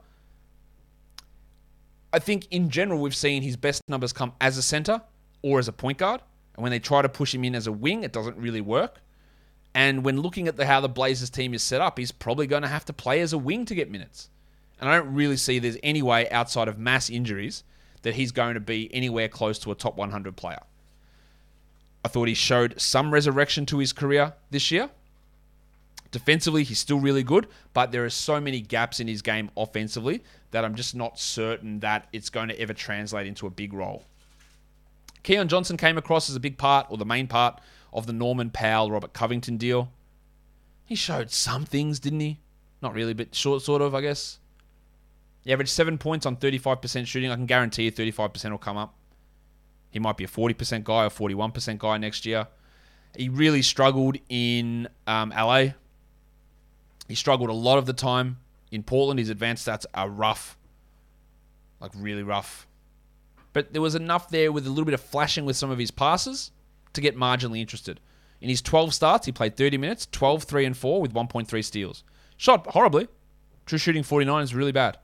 I 2.16 2.20
think 2.20 2.48
in 2.50 2.70
general 2.70 3.02
we've 3.02 3.16
seen 3.16 3.42
his 3.42 3.58
best 3.58 3.82
numbers 3.90 4.14
come 4.14 4.32
as 4.40 4.58
a 4.58 4.62
center 4.62 5.02
or 5.42 5.60
as 5.60 5.68
a 5.68 5.74
point 5.74 5.98
guard. 5.98 6.22
And 6.56 6.64
when 6.64 6.72
they 6.72 6.80
try 6.80 7.02
to 7.02 7.10
push 7.10 7.36
him 7.36 7.44
in 7.44 7.54
as 7.54 7.68
a 7.68 7.74
wing, 7.74 8.06
it 8.06 8.14
doesn't 8.14 8.38
really 8.38 8.62
work. 8.62 9.02
And 9.74 10.06
when 10.06 10.22
looking 10.22 10.48
at 10.48 10.56
the, 10.56 10.66
how 10.66 10.80
the 10.80 10.88
Blazers 10.88 11.30
team 11.30 11.54
is 11.54 11.62
set 11.62 11.82
up, 11.82 12.00
he's 12.00 12.14
probably 12.14 12.48
going 12.48 12.62
to 12.62 12.70
have 12.70 12.86
to 12.86 12.94
play 12.94 13.20
as 13.20 13.34
a 13.34 13.38
wing 13.38 13.66
to 13.66 13.76
get 13.76 13.92
minutes. 13.92 14.30
And 14.80 14.90
I 14.90 14.96
don't 14.96 15.14
really 15.14 15.36
see 15.36 15.60
there's 15.60 15.78
any 15.84 16.02
way 16.02 16.30
outside 16.30 16.70
of 16.70 16.80
mass 16.80 17.10
injuries 17.10 17.66
that 18.04 18.16
he's 18.16 18.32
going 18.32 18.54
to 18.54 18.62
be 18.62 18.90
anywhere 18.94 19.28
close 19.28 19.60
to 19.60 19.72
a 19.72 19.76
top 19.76 19.98
100 19.98 20.38
player. 20.38 20.62
I 22.06 22.08
thought 22.08 22.30
he 22.30 22.34
showed 22.34 22.80
some 22.80 23.12
resurrection 23.12 23.66
to 23.66 23.80
his 23.80 23.92
career 23.92 24.36
this 24.52 24.72
year. 24.72 24.90
Defensively, 26.16 26.64
he's 26.64 26.80
still 26.80 27.02
really 27.02 27.24
good, 27.24 27.46
but 27.74 27.92
there 27.92 28.06
are 28.06 28.10
so 28.10 28.40
many 28.40 28.62
gaps 28.62 29.02
in 29.02 29.08
his 29.10 29.22
game 29.22 29.52
offensively 29.58 30.24
that 30.52 30.64
I'm 30.64 30.74
just 30.74 30.96
not 30.96 31.20
certain 31.20 31.82
that 31.82 32.08
it's 32.14 32.30
going 32.30 32.48
to 32.48 32.58
ever 32.58 32.74
translate 32.74 33.28
into 33.28 33.48
a 33.48 33.50
big 33.50 33.74
role. 33.74 34.06
Keon 35.24 35.50
Johnson 35.50 35.76
came 35.76 35.98
across 35.98 36.30
as 36.30 36.36
a 36.38 36.40
big 36.40 36.58
part, 36.58 36.88
or 36.90 36.96
the 36.96 37.04
main 37.04 37.28
part, 37.28 37.60
of 37.92 38.08
the 38.08 38.14
Norman 38.14 38.50
Powell 38.50 38.92
Robert 38.92 39.12
Covington 39.12 39.58
deal. 39.58 39.92
He 40.86 40.96
showed 40.96 41.32
some 41.32 41.66
things, 41.66 42.00
didn't 42.00 42.22
he? 42.22 42.40
Not 42.82 42.94
really, 42.94 43.14
but 43.14 43.36
short, 43.36 43.62
sort 43.62 43.82
of, 43.82 43.94
I 43.94 44.00
guess. 44.00 44.40
He 45.44 45.52
averaged 45.52 45.72
seven 45.72 45.98
points 45.98 46.26
on 46.26 46.38
35% 46.38 47.08
shooting. 47.08 47.30
I 47.30 47.36
can 47.36 47.46
guarantee 47.46 47.84
you 47.84 47.92
35% 47.92 48.52
will 48.52 48.58
come 48.58 48.78
up. 48.78 48.96
He 49.92 50.00
might 50.00 50.16
be 50.16 50.24
a 50.24 50.28
40% 50.30 50.86
guy 50.86 51.04
or 51.04 51.10
41% 51.10 51.78
guy 51.78 51.98
next 51.98 52.26
year. 52.26 52.48
He 53.18 53.28
really 53.28 53.62
struggled 53.62 54.16
in 54.30 54.88
um, 55.08 55.32
LA. 55.36 55.72
He 57.08 57.16
struggled 57.16 57.50
a 57.50 57.54
lot 57.54 57.78
of 57.78 57.86
the 57.86 57.94
time 57.94 58.38
in 58.72 58.84
Portland. 58.84 59.20
His 59.20 59.30
advanced 59.30 59.68
stats 59.68 59.86
are 59.94 60.10
rough, 60.10 60.58
like 61.80 61.92
really 61.96 62.24
rough. 62.24 62.68
But 63.54 63.74
there 63.74 63.82
was 63.82 63.96
enough 63.96 64.30
there 64.30 64.52
with 64.52 64.66
a 64.66 64.70
little 64.70 64.86
bit 64.86 64.94
of 64.94 65.02
flashing 65.02 65.46
with 65.46 65.56
some 65.56 65.72
of 65.72 65.80
his 65.80 65.92
passes 65.92 66.52
to 66.94 67.02
get 67.02 67.16
marginally 67.16 67.60
interested. 67.60 68.00
In 68.42 68.50
his 68.50 68.62
12 68.62 68.94
starts, 68.94 69.26
he 69.26 69.32
played 69.32 69.56
30 69.56 69.78
minutes, 69.78 70.08
12, 70.12 70.44
3, 70.44 70.66
and 70.66 70.78
4 70.78 71.02
with 71.02 71.14
1.3 71.14 71.64
steals. 71.64 72.04
Shot 72.38 72.68
horribly. 72.68 73.08
True 73.66 73.78
shooting 73.78 74.04
49 74.04 74.44
is 74.44 74.54
really 74.54 74.72
bad. 74.72 74.98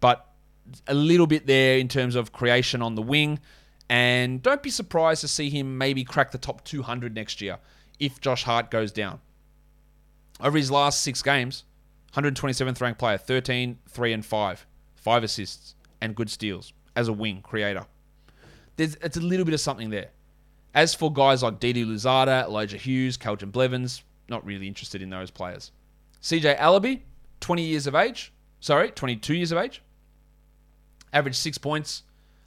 But 0.00 0.26
a 0.86 0.94
little 0.94 1.26
bit 1.26 1.46
there 1.46 1.78
in 1.78 1.88
terms 1.88 2.16
of 2.16 2.32
creation 2.32 2.82
on 2.82 2.94
the 2.94 3.02
wing. 3.02 3.38
And 3.88 4.42
don't 4.42 4.62
be 4.62 4.70
surprised 4.70 5.20
to 5.22 5.28
see 5.28 5.48
him 5.48 5.78
maybe 5.78 6.04
crack 6.04 6.32
the 6.32 6.38
top 6.38 6.64
200 6.64 7.14
next 7.14 7.40
year 7.40 7.58
if 7.98 8.20
Josh 8.20 8.44
Hart 8.44 8.70
goes 8.70 8.92
down. 8.92 9.20
Over 10.40 10.56
his 10.56 10.70
last 10.70 11.00
six 11.02 11.22
games, 11.22 11.64
127th 12.14 12.80
ranked 12.80 12.98
player, 12.98 13.18
13, 13.18 13.78
3, 13.88 14.12
and 14.12 14.24
5. 14.24 14.66
Five 14.96 15.24
assists 15.24 15.74
and 16.00 16.14
good 16.14 16.30
steals 16.30 16.72
as 16.94 17.08
a 17.08 17.12
wing 17.12 17.40
creator. 17.42 17.86
There's, 18.76 18.94
it's 18.96 19.16
a 19.16 19.20
little 19.20 19.44
bit 19.44 19.54
of 19.54 19.60
something 19.60 19.90
there. 19.90 20.10
As 20.74 20.94
for 20.94 21.12
guys 21.12 21.42
like 21.42 21.60
Didi 21.60 21.84
Louzada, 21.84 22.44
Elijah 22.44 22.76
Hughes, 22.76 23.16
Keljin 23.16 23.50
Blevins, 23.50 24.02
not 24.28 24.44
really 24.44 24.68
interested 24.68 25.02
in 25.02 25.10
those 25.10 25.30
players. 25.30 25.72
CJ 26.22 26.58
Elleby, 26.58 27.00
20 27.40 27.62
years 27.62 27.86
of 27.86 27.94
age. 27.94 28.32
Sorry, 28.60 28.90
22 28.90 29.34
years 29.34 29.52
of 29.52 29.58
age. 29.58 29.82
Average 31.12 31.36
six 31.36 31.58
points. 31.58 32.02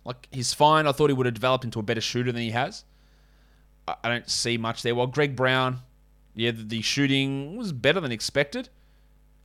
Like, 0.06 0.28
he's 0.32 0.54
fine. 0.54 0.88
I 0.88 0.92
thought 0.92 1.10
he 1.10 1.14
would 1.14 1.26
have 1.26 1.36
developed 1.36 1.64
into 1.64 1.80
a 1.80 1.84
better 1.84 2.02
shooter 2.02 2.32
than 2.32 2.42
he 2.42 2.52
has. 2.52 2.86
I 3.88 4.10
don't 4.10 4.30
see 4.30 4.58
much 4.58 4.84
there. 4.84 4.96
Well, 4.96 5.08
Greg 5.08 5.36
Brown, 5.36 5.80
yeah, 6.36 6.52
the 6.54 6.82
shooting 6.82 7.58
was 7.58 7.72
better 7.72 8.00
than 8.00 8.12
expected. 8.12 8.70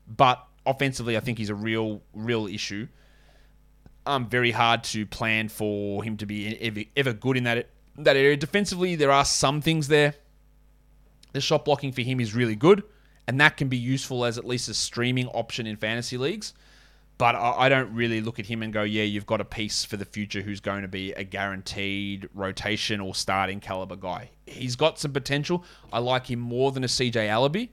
But 0.06 0.44
offensively, 0.64 1.16
I 1.16 1.20
think 1.20 1.38
he's 1.38 1.50
a 1.50 1.54
real, 1.54 2.02
real 2.14 2.46
issue. 2.46 2.88
Um, 4.04 4.28
very 4.28 4.52
hard 4.52 4.84
to 4.84 5.04
plan 5.04 5.48
for 5.48 6.04
him 6.04 6.16
to 6.18 6.26
be 6.26 6.56
ever, 6.60 6.82
ever 6.96 7.12
good 7.12 7.36
in 7.36 7.44
that 7.44 7.68
that 7.98 8.16
area. 8.16 8.36
Defensively, 8.36 8.94
there 8.94 9.10
are 9.10 9.24
some 9.24 9.60
things 9.60 9.88
there. 9.88 10.14
The 11.32 11.40
shot 11.40 11.64
blocking 11.64 11.92
for 11.92 12.02
him 12.02 12.20
is 12.20 12.34
really 12.34 12.54
good, 12.54 12.84
and 13.26 13.40
that 13.40 13.56
can 13.56 13.68
be 13.68 13.76
useful 13.76 14.24
as 14.24 14.38
at 14.38 14.44
least 14.44 14.68
a 14.68 14.74
streaming 14.74 15.26
option 15.28 15.66
in 15.66 15.76
fantasy 15.76 16.16
leagues. 16.16 16.54
But 17.18 17.34
I 17.34 17.70
don't 17.70 17.94
really 17.94 18.20
look 18.20 18.38
at 18.38 18.44
him 18.44 18.62
and 18.62 18.74
go, 18.74 18.82
yeah, 18.82 19.04
you've 19.04 19.24
got 19.24 19.40
a 19.40 19.44
piece 19.44 19.86
for 19.86 19.96
the 19.96 20.04
future 20.04 20.42
who's 20.42 20.60
going 20.60 20.82
to 20.82 20.88
be 20.88 21.12
a 21.12 21.24
guaranteed 21.24 22.28
rotation 22.34 23.00
or 23.00 23.14
starting 23.14 23.58
caliber 23.58 23.96
guy. 23.96 24.30
He's 24.44 24.76
got 24.76 24.98
some 24.98 25.12
potential. 25.12 25.64
I 25.90 26.00
like 26.00 26.30
him 26.30 26.40
more 26.40 26.72
than 26.72 26.84
a 26.84 26.88
CJ 26.88 27.12
Elleby. 27.12 27.70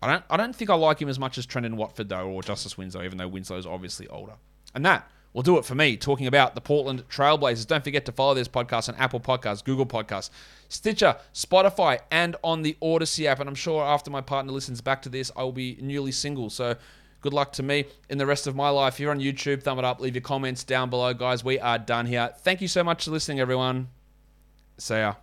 I 0.00 0.12
don't 0.12 0.24
I 0.30 0.36
don't 0.36 0.54
think 0.54 0.70
I 0.70 0.74
like 0.74 1.00
him 1.00 1.08
as 1.08 1.18
much 1.18 1.38
as 1.38 1.46
Trendon 1.46 1.74
Watford 1.74 2.08
though, 2.08 2.28
or 2.28 2.42
Justise 2.42 2.76
Winslow, 2.76 3.02
even 3.02 3.18
though 3.18 3.28
Winslow's 3.28 3.66
obviously 3.66 4.06
older. 4.08 4.34
And 4.74 4.84
that 4.86 5.10
will 5.32 5.42
do 5.42 5.58
it 5.58 5.64
for 5.64 5.74
me 5.74 5.96
talking 5.96 6.26
about 6.26 6.54
the 6.54 6.60
Portland 6.60 7.08
Trailblazers. 7.08 7.66
Don't 7.66 7.82
forget 7.82 8.04
to 8.06 8.12
follow 8.12 8.34
this 8.34 8.48
podcast 8.48 8.88
on 8.88 8.94
Apple 8.96 9.20
Podcasts, 9.20 9.64
Google 9.64 9.86
Podcasts, 9.86 10.30
Stitcher, 10.68 11.16
Spotify, 11.34 12.00
and 12.10 12.36
on 12.44 12.62
the 12.62 12.76
Odyssey 12.82 13.26
app. 13.26 13.40
And 13.40 13.48
I'm 13.48 13.54
sure 13.54 13.82
after 13.82 14.10
my 14.10 14.20
partner 14.20 14.52
listens 14.52 14.80
back 14.80 15.02
to 15.02 15.08
this, 15.08 15.30
I 15.36 15.42
will 15.42 15.52
be 15.52 15.78
newly 15.80 16.12
single. 16.12 16.50
So 16.50 16.76
good 17.22 17.32
luck 17.32 17.52
to 17.54 17.62
me 17.62 17.86
in 18.10 18.18
the 18.18 18.26
rest 18.26 18.46
of 18.46 18.54
my 18.54 18.68
life. 18.68 18.94
If 18.94 19.00
you're 19.00 19.10
on 19.10 19.20
YouTube, 19.20 19.62
thumb 19.62 19.78
it 19.78 19.84
up, 19.84 20.00
leave 20.00 20.14
your 20.14 20.22
comments 20.22 20.64
down 20.64 20.90
below, 20.90 21.14
guys. 21.14 21.42
We 21.42 21.58
are 21.58 21.78
done 21.78 22.06
here. 22.06 22.30
Thank 22.40 22.60
you 22.60 22.68
so 22.68 22.84
much 22.84 23.06
for 23.06 23.10
listening, 23.12 23.40
everyone. 23.40 23.88
See 24.76 24.96
ya. 24.96 25.14